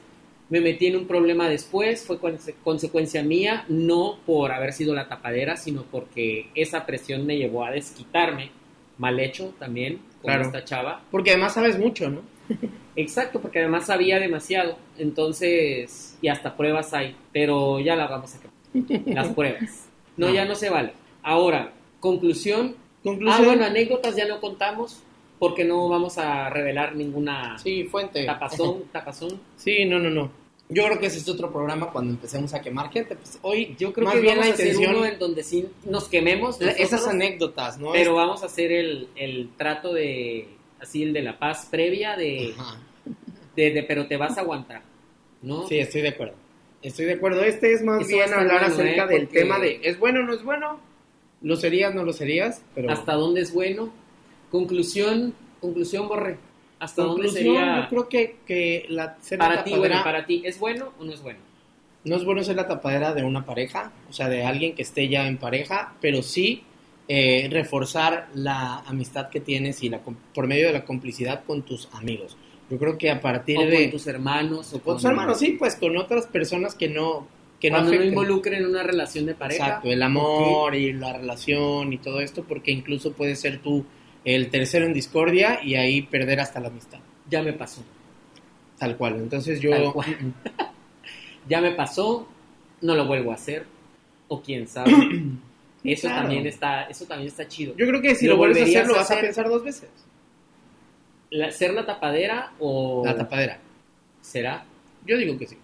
me 0.52 0.60
metí 0.60 0.86
en 0.88 0.96
un 0.96 1.06
problema 1.06 1.48
después, 1.48 2.04
fue 2.06 2.18
conse- 2.20 2.54
consecuencia 2.62 3.22
mía, 3.22 3.64
no 3.68 4.18
por 4.26 4.52
haber 4.52 4.74
sido 4.74 4.94
la 4.94 5.08
tapadera, 5.08 5.56
sino 5.56 5.82
porque 5.90 6.50
esa 6.54 6.84
presión 6.84 7.24
me 7.24 7.38
llevó 7.38 7.64
a 7.64 7.70
desquitarme, 7.70 8.50
mal 8.98 9.18
hecho 9.18 9.54
también, 9.58 9.96
con 10.20 10.28
Claro. 10.30 10.42
esta 10.42 10.62
chava. 10.62 11.00
Porque 11.10 11.30
además 11.30 11.54
sabes 11.54 11.78
mucho, 11.78 12.10
¿no? 12.10 12.20
Exacto, 12.96 13.40
porque 13.40 13.60
además 13.60 13.86
sabía 13.86 14.18
demasiado. 14.20 14.76
Entonces, 14.98 16.18
y 16.20 16.28
hasta 16.28 16.54
pruebas 16.54 16.92
hay, 16.92 17.16
pero 17.32 17.80
ya 17.80 17.96
la 17.96 18.06
vamos 18.08 18.34
a 18.34 18.38
acabar. 18.38 18.52
Las 19.06 19.28
pruebas. 19.34 19.88
No, 20.18 20.28
No. 20.28 20.34
ya 20.34 20.44
no 20.44 20.54
se 20.54 20.68
vale. 20.68 20.92
Ahora, 21.22 21.72
conclusión. 22.00 22.76
Conclusión. 23.02 23.40
Ah, 23.40 23.46
bueno, 23.46 23.64
anécdotas 23.64 24.14
ya 24.16 24.26
no 24.28 24.38
contamos 24.40 25.02
porque 25.38 25.64
no 25.64 25.88
vamos 25.88 26.18
a 26.18 26.50
revelar 26.50 26.94
ninguna 26.94 27.58
Sí, 27.58 27.84
fuente. 27.84 28.26
tapazón, 28.26 28.82
tapazón. 28.92 29.40
Sí, 29.56 29.86
no, 29.86 29.98
no, 29.98 30.10
no. 30.10 30.41
Yo 30.72 30.84
creo 30.86 30.98
que 30.98 31.06
ese 31.06 31.18
es 31.18 31.28
otro 31.28 31.50
programa 31.52 31.90
cuando 31.90 32.12
empecemos 32.12 32.52
a 32.54 32.60
quemar 32.60 32.90
gente. 32.90 33.16
Pues 33.16 33.38
hoy 33.42 33.74
Yo 33.78 33.92
creo 33.92 34.06
más 34.06 34.14
que 34.14 34.20
bien 34.20 34.34
vamos 34.34 34.46
la 34.46 34.50
a 34.50 34.54
hacer 34.54 34.66
intención, 34.68 34.96
uno 34.96 35.06
en 35.06 35.18
donde 35.18 35.42
sí 35.44 35.68
nos 35.84 36.08
quememos. 36.08 36.60
esas 36.60 37.06
anécdotas, 37.06 37.78
¿no? 37.78 37.92
Pero 37.92 38.14
vamos 38.14 38.42
a 38.42 38.46
hacer 38.46 38.72
el, 38.72 39.08
el 39.16 39.50
trato 39.56 39.92
de, 39.92 40.48
así, 40.80 41.02
el 41.02 41.12
de 41.12 41.22
la 41.22 41.38
paz 41.38 41.66
previa 41.70 42.16
de, 42.16 42.54
de, 43.56 43.70
de- 43.72 43.82
pero 43.82 44.06
te 44.06 44.16
vas 44.16 44.36
a 44.38 44.40
aguantar, 44.42 44.82
¿no? 45.42 45.66
Sí, 45.68 45.78
estoy 45.78 46.02
de 46.02 46.08
acuerdo. 46.08 46.34
Estoy 46.82 47.04
de 47.06 47.12
acuerdo. 47.12 47.42
Este 47.44 47.72
es 47.72 47.82
más 47.82 48.00
Eso 48.00 48.08
bien 48.08 48.32
hablar 48.32 48.60
bueno, 48.60 48.74
acerca 48.74 49.04
¿eh? 49.04 49.08
del 49.08 49.22
Porque- 49.26 49.38
tema 49.38 49.58
de 49.58 49.80
¿es 49.82 49.98
bueno 49.98 50.20
o 50.20 50.22
no 50.24 50.32
es 50.34 50.42
bueno? 50.42 50.80
¿Lo 51.42 51.56
serías, 51.56 51.94
no 51.94 52.04
lo 52.04 52.12
serías? 52.12 52.62
Pero 52.74 52.90
hasta 52.90 53.14
dónde 53.14 53.40
es 53.40 53.52
bueno. 53.52 53.92
Conclusión, 54.50 55.34
conclusión, 55.60 56.08
Borre. 56.08 56.38
¿Hasta 56.82 57.02
dónde 57.02 57.28
sería 57.28 57.82
yo 57.82 57.88
creo 57.88 58.08
que, 58.08 58.36
que 58.46 58.86
la, 58.88 59.16
para 59.38 59.62
ti, 59.62 59.74
bueno, 59.76 60.02
para 60.02 60.26
ti, 60.26 60.42
¿es 60.44 60.58
bueno 60.58 60.92
o 60.98 61.04
no 61.04 61.12
es 61.12 61.22
bueno? 61.22 61.38
no 62.04 62.16
es 62.16 62.24
bueno 62.24 62.42
ser 62.42 62.56
la 62.56 62.66
tapadera 62.66 63.14
de 63.14 63.22
una 63.22 63.44
pareja, 63.44 63.92
o 64.08 64.12
sea, 64.12 64.28
de 64.28 64.44
alguien 64.44 64.74
que 64.74 64.82
esté 64.82 65.08
ya 65.08 65.26
en 65.26 65.38
pareja, 65.38 65.94
pero 66.00 66.22
sí 66.22 66.62
eh, 67.08 67.48
reforzar 67.50 68.28
la 68.34 68.78
amistad 68.80 69.28
que 69.28 69.40
tienes 69.40 69.82
y 69.82 69.88
la 69.88 70.00
por 70.00 70.46
medio 70.46 70.66
de 70.66 70.72
la 70.72 70.84
complicidad 70.84 71.44
con 71.44 71.62
tus 71.62 71.88
amigos. 71.92 72.36
Yo 72.70 72.78
creo 72.78 72.96
que 72.96 73.10
a 73.10 73.20
partir 73.20 73.58
O 73.58 73.66
de 73.66 73.82
con 73.82 73.90
tus 73.90 74.06
hermanos, 74.06 74.72
o 74.72 74.80
con 74.80 74.96
tus 74.96 75.04
hermanos, 75.04 75.38
sí, 75.38 75.56
pues 75.58 75.76
con 75.76 75.96
otras 75.96 76.26
personas 76.26 76.74
que 76.74 76.88
no 76.88 77.26
que 77.60 77.70
no 77.70 77.76
cuando 77.78 77.94
no 77.94 78.04
involucren 78.04 78.66
una 78.66 78.82
relación 78.82 79.24
de 79.26 79.34
pareja. 79.34 79.66
Exacto, 79.66 79.88
el 79.88 80.02
amor 80.02 80.74
y 80.74 80.92
la 80.92 81.12
relación 81.12 81.92
y 81.92 81.98
todo 81.98 82.20
esto, 82.20 82.42
porque 82.42 82.72
incluso 82.72 83.12
puedes 83.12 83.38
ser 83.38 83.60
tú 83.62 83.84
el 84.24 84.50
tercero 84.50 84.86
en 84.86 84.92
discordia 84.92 85.60
y 85.62 85.74
ahí 85.74 86.02
perder 86.02 86.40
hasta 86.40 86.60
la 86.60 86.68
amistad, 86.68 86.98
Ya 87.28 87.42
me 87.42 87.52
pasó. 87.52 87.82
tal 88.78 88.96
cual. 88.96 89.16
Entonces 89.16 89.60
yo, 89.60 89.70
Tal 89.70 89.92
cual. 89.92 90.16
ya 91.48 91.60
me 91.60 91.72
pasó, 91.72 92.28
no 92.80 92.94
lo 92.94 93.06
vuelvo 93.06 93.32
a 93.32 93.34
hacer. 93.34 93.66
O 94.28 94.40
quién 94.40 94.66
sabe. 94.68 94.90
Eso 95.84 96.06
Claro. 96.08 96.22
también 96.22 96.46
está, 96.46 96.84
eso 96.84 97.04
también 97.06 97.26
está 97.28 97.46
chido. 97.48 97.74
yo 97.76 97.86
creo 97.88 98.00
que 98.00 98.14
si 98.14 98.26
¿Lo 98.26 98.34
lo, 98.34 98.38
vuelves 98.38 98.62
a 98.62 98.66
hacer, 98.66 98.86
lo 98.86 98.94
vas 98.94 99.10
a 99.10 99.14
hacer? 99.14 99.24
pensar 99.24 99.48
dos 99.48 99.64
veces. 99.64 99.90
La- 101.30 101.50
ser 101.50 101.74
la 101.74 101.84
tapadera 101.84 102.52
o 102.60 103.02
La 103.04 103.16
tapadera. 103.16 103.58
será. 104.20 104.64
Yo 105.04 105.16
digo 105.18 105.36
que 105.36 105.48
sí. 105.48 105.56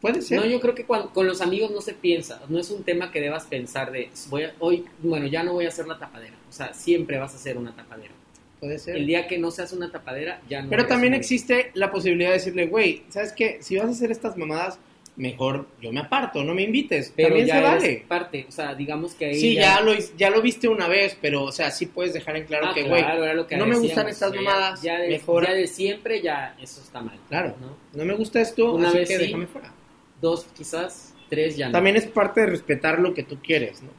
Puede 0.00 0.22
ser. 0.22 0.38
No, 0.40 0.46
yo 0.46 0.60
creo 0.60 0.74
que 0.74 0.84
cuando- 0.86 1.10
con 1.10 1.26
los 1.26 1.40
amigos 1.42 1.70
no 1.70 1.80
se 1.82 1.92
piensa, 1.92 2.40
no 2.48 2.58
es 2.58 2.70
un 2.70 2.84
tema 2.84 3.10
que 3.10 3.20
debas 3.20 3.44
pensar 3.46 3.92
de, 3.92 4.08
voy 4.28 4.44
a- 4.44 4.54
hoy, 4.58 4.84
bueno, 5.02 5.26
ya 5.26 5.42
no 5.42 5.52
voy 5.52 5.66
a 5.66 5.68
hacer 5.68 5.86
la 5.86 5.98
tapadera, 5.98 6.34
o 6.48 6.52
sea, 6.52 6.72
siempre 6.72 7.18
vas 7.18 7.34
a 7.34 7.38
ser 7.38 7.58
una 7.58 7.74
tapadera. 7.76 8.12
Puede 8.60 8.78
ser. 8.78 8.96
El 8.96 9.06
día 9.06 9.26
que 9.26 9.38
no 9.38 9.50
seas 9.50 9.72
una 9.72 9.90
tapadera, 9.90 10.40
ya 10.48 10.62
no. 10.62 10.68
Pero 10.70 10.82
eres 10.82 10.88
también 10.90 11.14
existe 11.14 11.70
la 11.74 11.90
posibilidad 11.90 12.28
de 12.30 12.34
decirle, 12.36 12.66
güey, 12.66 13.02
¿sabes 13.08 13.32
qué? 13.32 13.58
Si 13.62 13.76
vas 13.76 13.86
a 13.86 13.90
hacer 13.90 14.10
estas 14.10 14.36
mamadas, 14.36 14.78
mejor 15.16 15.66
yo 15.82 15.92
me 15.92 16.00
aparto, 16.00 16.44
no 16.44 16.54
me 16.54 16.62
invites. 16.62 17.12
Pero 17.16 17.28
también 17.30 17.46
ya 17.46 17.54
se 17.54 17.58
eres 17.60 17.72
vale. 17.82 18.04
parte, 18.08 18.46
o 18.48 18.52
sea, 18.52 18.74
digamos 18.74 19.14
que 19.14 19.26
ahí 19.26 19.34
Sí, 19.40 19.54
ya, 19.54 19.80
lo, 19.80 19.92
ya 20.16 20.30
lo 20.30 20.40
viste 20.42 20.68
una 20.68 20.88
vez, 20.88 21.16
pero, 21.20 21.44
o 21.44 21.52
sea, 21.52 21.70
sí 21.70 21.86
puedes 21.86 22.12
dejar 22.14 22.36
en 22.36 22.44
claro 22.44 22.66
Ah, 22.68 22.74
que, 22.74 22.82
güey, 22.84 23.02
claro, 23.02 23.46
no 23.58 23.66
me 23.66 23.76
gustan 23.78 24.08
estas 24.08 24.34
mamadas, 24.34 24.80
Ya 24.82 24.98
de, 24.98 25.08
mejor- 25.08 25.46
ya 25.46 25.52
de 25.54 25.66
siempre, 25.66 26.20
ya 26.22 26.54
eso 26.60 26.80
está 26.80 27.00
mal. 27.02 27.18
Claro. 27.28 27.54
¿no? 27.60 27.76
no 27.98 28.04
me 28.04 28.14
gusta 28.14 28.40
esto, 28.40 28.74
Una 28.74 28.88
así 28.88 28.98
vez 28.98 29.08
que 29.08 29.16
sí. 29.18 29.24
déjame 29.26 29.46
fuera. 29.46 29.72
Dos, 30.20 30.46
quizás, 30.56 31.14
tres, 31.28 31.56
ya 31.56 31.66
no. 31.68 31.72
También 31.72 31.96
es 31.96 32.06
parte 32.06 32.40
de 32.42 32.46
respetar 32.48 32.98
lo 32.98 33.14
que 33.14 33.22
tú 33.22 33.38
quieres, 33.42 33.82
¿no? 33.82 33.90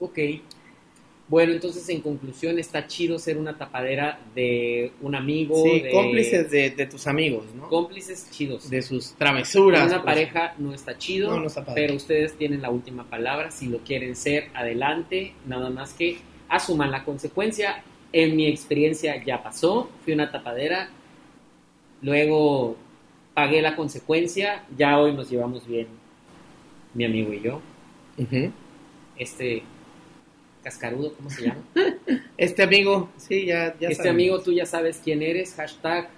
Ok. 0.00 0.18
Bueno, 1.28 1.52
entonces 1.52 1.86
en 1.90 2.00
conclusión 2.00 2.58
está 2.58 2.86
chido 2.86 3.18
ser 3.18 3.36
una 3.36 3.58
tapadera 3.58 4.18
de 4.34 4.92
un 5.02 5.14
amigo, 5.14 5.62
Sí, 5.62 5.80
de 5.80 5.90
cómplices 5.90 6.50
de, 6.50 6.70
de 6.70 6.86
tus 6.86 7.06
amigos, 7.06 7.44
¿no? 7.54 7.68
cómplices 7.68 8.30
chidos. 8.30 8.70
de 8.70 8.80
sus 8.80 9.12
travesuras. 9.12 9.82
una 9.88 10.02
pues. 10.02 10.04
pareja 10.06 10.54
no 10.56 10.72
está 10.72 10.96
chido, 10.96 11.30
No, 11.30 11.40
no 11.40 11.46
está 11.48 11.66
pero 11.74 11.94
ustedes 11.94 12.34
tienen 12.38 12.62
la 12.62 12.70
última 12.70 13.04
palabra. 13.04 13.50
Si 13.50 13.66
lo 13.66 13.78
quieren 13.80 14.16
ser, 14.16 14.48
adelante. 14.54 15.34
Nada 15.46 15.68
más 15.68 15.92
que 15.92 16.16
asuman 16.48 16.90
la 16.90 17.04
consecuencia. 17.04 17.82
En 18.10 18.34
mi 18.34 18.46
experiencia 18.46 19.22
ya 19.22 19.42
pasó. 19.42 19.90
Fui 20.04 20.14
una 20.14 20.32
tapadera. 20.32 20.88
Luego 22.00 22.76
pagué 23.38 23.62
la 23.62 23.76
consecuencia. 23.76 24.64
Ya 24.76 24.98
hoy 24.98 25.12
nos 25.12 25.30
llevamos 25.30 25.64
bien, 25.64 25.86
mi 26.92 27.04
amigo 27.04 27.32
y 27.32 27.40
yo. 27.40 27.62
Este 29.16 29.62
cascarudo, 30.64 31.14
¿cómo 31.14 31.30
se 31.30 31.42
llama? 31.42 31.62
Este 32.36 32.64
amigo, 32.64 33.10
sí, 33.16 33.46
ya, 33.46 33.76
ya 33.78 33.90
este 33.90 34.02
sabemos. 34.02 34.14
amigo, 34.14 34.40
tú 34.40 34.52
ya 34.52 34.66
sabes 34.66 35.00
quién 35.04 35.22
eres. 35.22 35.54
Hashtag. 35.54 36.08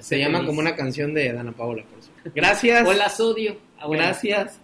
Se 0.00 0.18
llama 0.18 0.38
feliz. 0.38 0.48
como 0.48 0.60
una 0.60 0.76
canción 0.76 1.14
de 1.14 1.32
Dana 1.32 1.52
Paola, 1.52 1.82
por 1.82 1.98
eso. 1.98 2.10
Gracias. 2.34 2.86
Hola, 2.86 3.08
Sodio. 3.08 3.56
Ah, 3.78 3.86
bueno. 3.86 4.02
Gracias, 4.02 4.60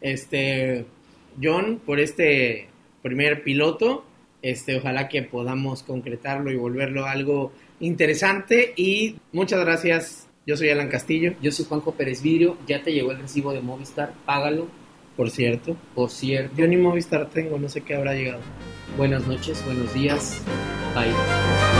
este, 0.00 0.86
John, 1.42 1.80
por 1.84 1.98
este 1.98 2.68
primer 3.02 3.42
piloto. 3.42 4.04
Este, 4.40 4.76
ojalá 4.76 5.08
que 5.08 5.22
podamos 5.22 5.82
concretarlo 5.82 6.52
y 6.52 6.56
volverlo 6.56 7.06
algo 7.06 7.50
interesante. 7.80 8.72
Y 8.76 9.16
muchas 9.32 9.58
gracias 9.60 10.25
Yo 10.46 10.56
soy 10.56 10.70
Alan 10.70 10.88
Castillo, 10.88 11.32
Yo 11.42 11.50
soy 11.50 11.64
Juanjo 11.64 11.92
Pérez 11.92 12.22
Vidrio. 12.22 12.56
Ya 12.68 12.80
te 12.80 12.92
llegó 12.92 13.10
el 13.10 13.18
recibo 13.18 13.52
de 13.52 13.60
Movistar. 13.60 14.14
Págalo, 14.24 14.68
por 15.16 15.28
cierto. 15.28 15.76
por 15.92 16.08
cierto. 16.08 16.54
Yo 16.56 16.68
ni 16.68 16.76
Movistar 16.76 17.28
tengo, 17.30 17.58
no 17.58 17.68
sé 17.68 17.80
qué 17.80 17.96
habrá 17.96 18.14
llegado. 18.14 18.40
Buenas 18.96 19.26
noches, 19.26 19.64
buenos 19.66 19.92
días. 19.92 20.40
Bye. 20.94 21.75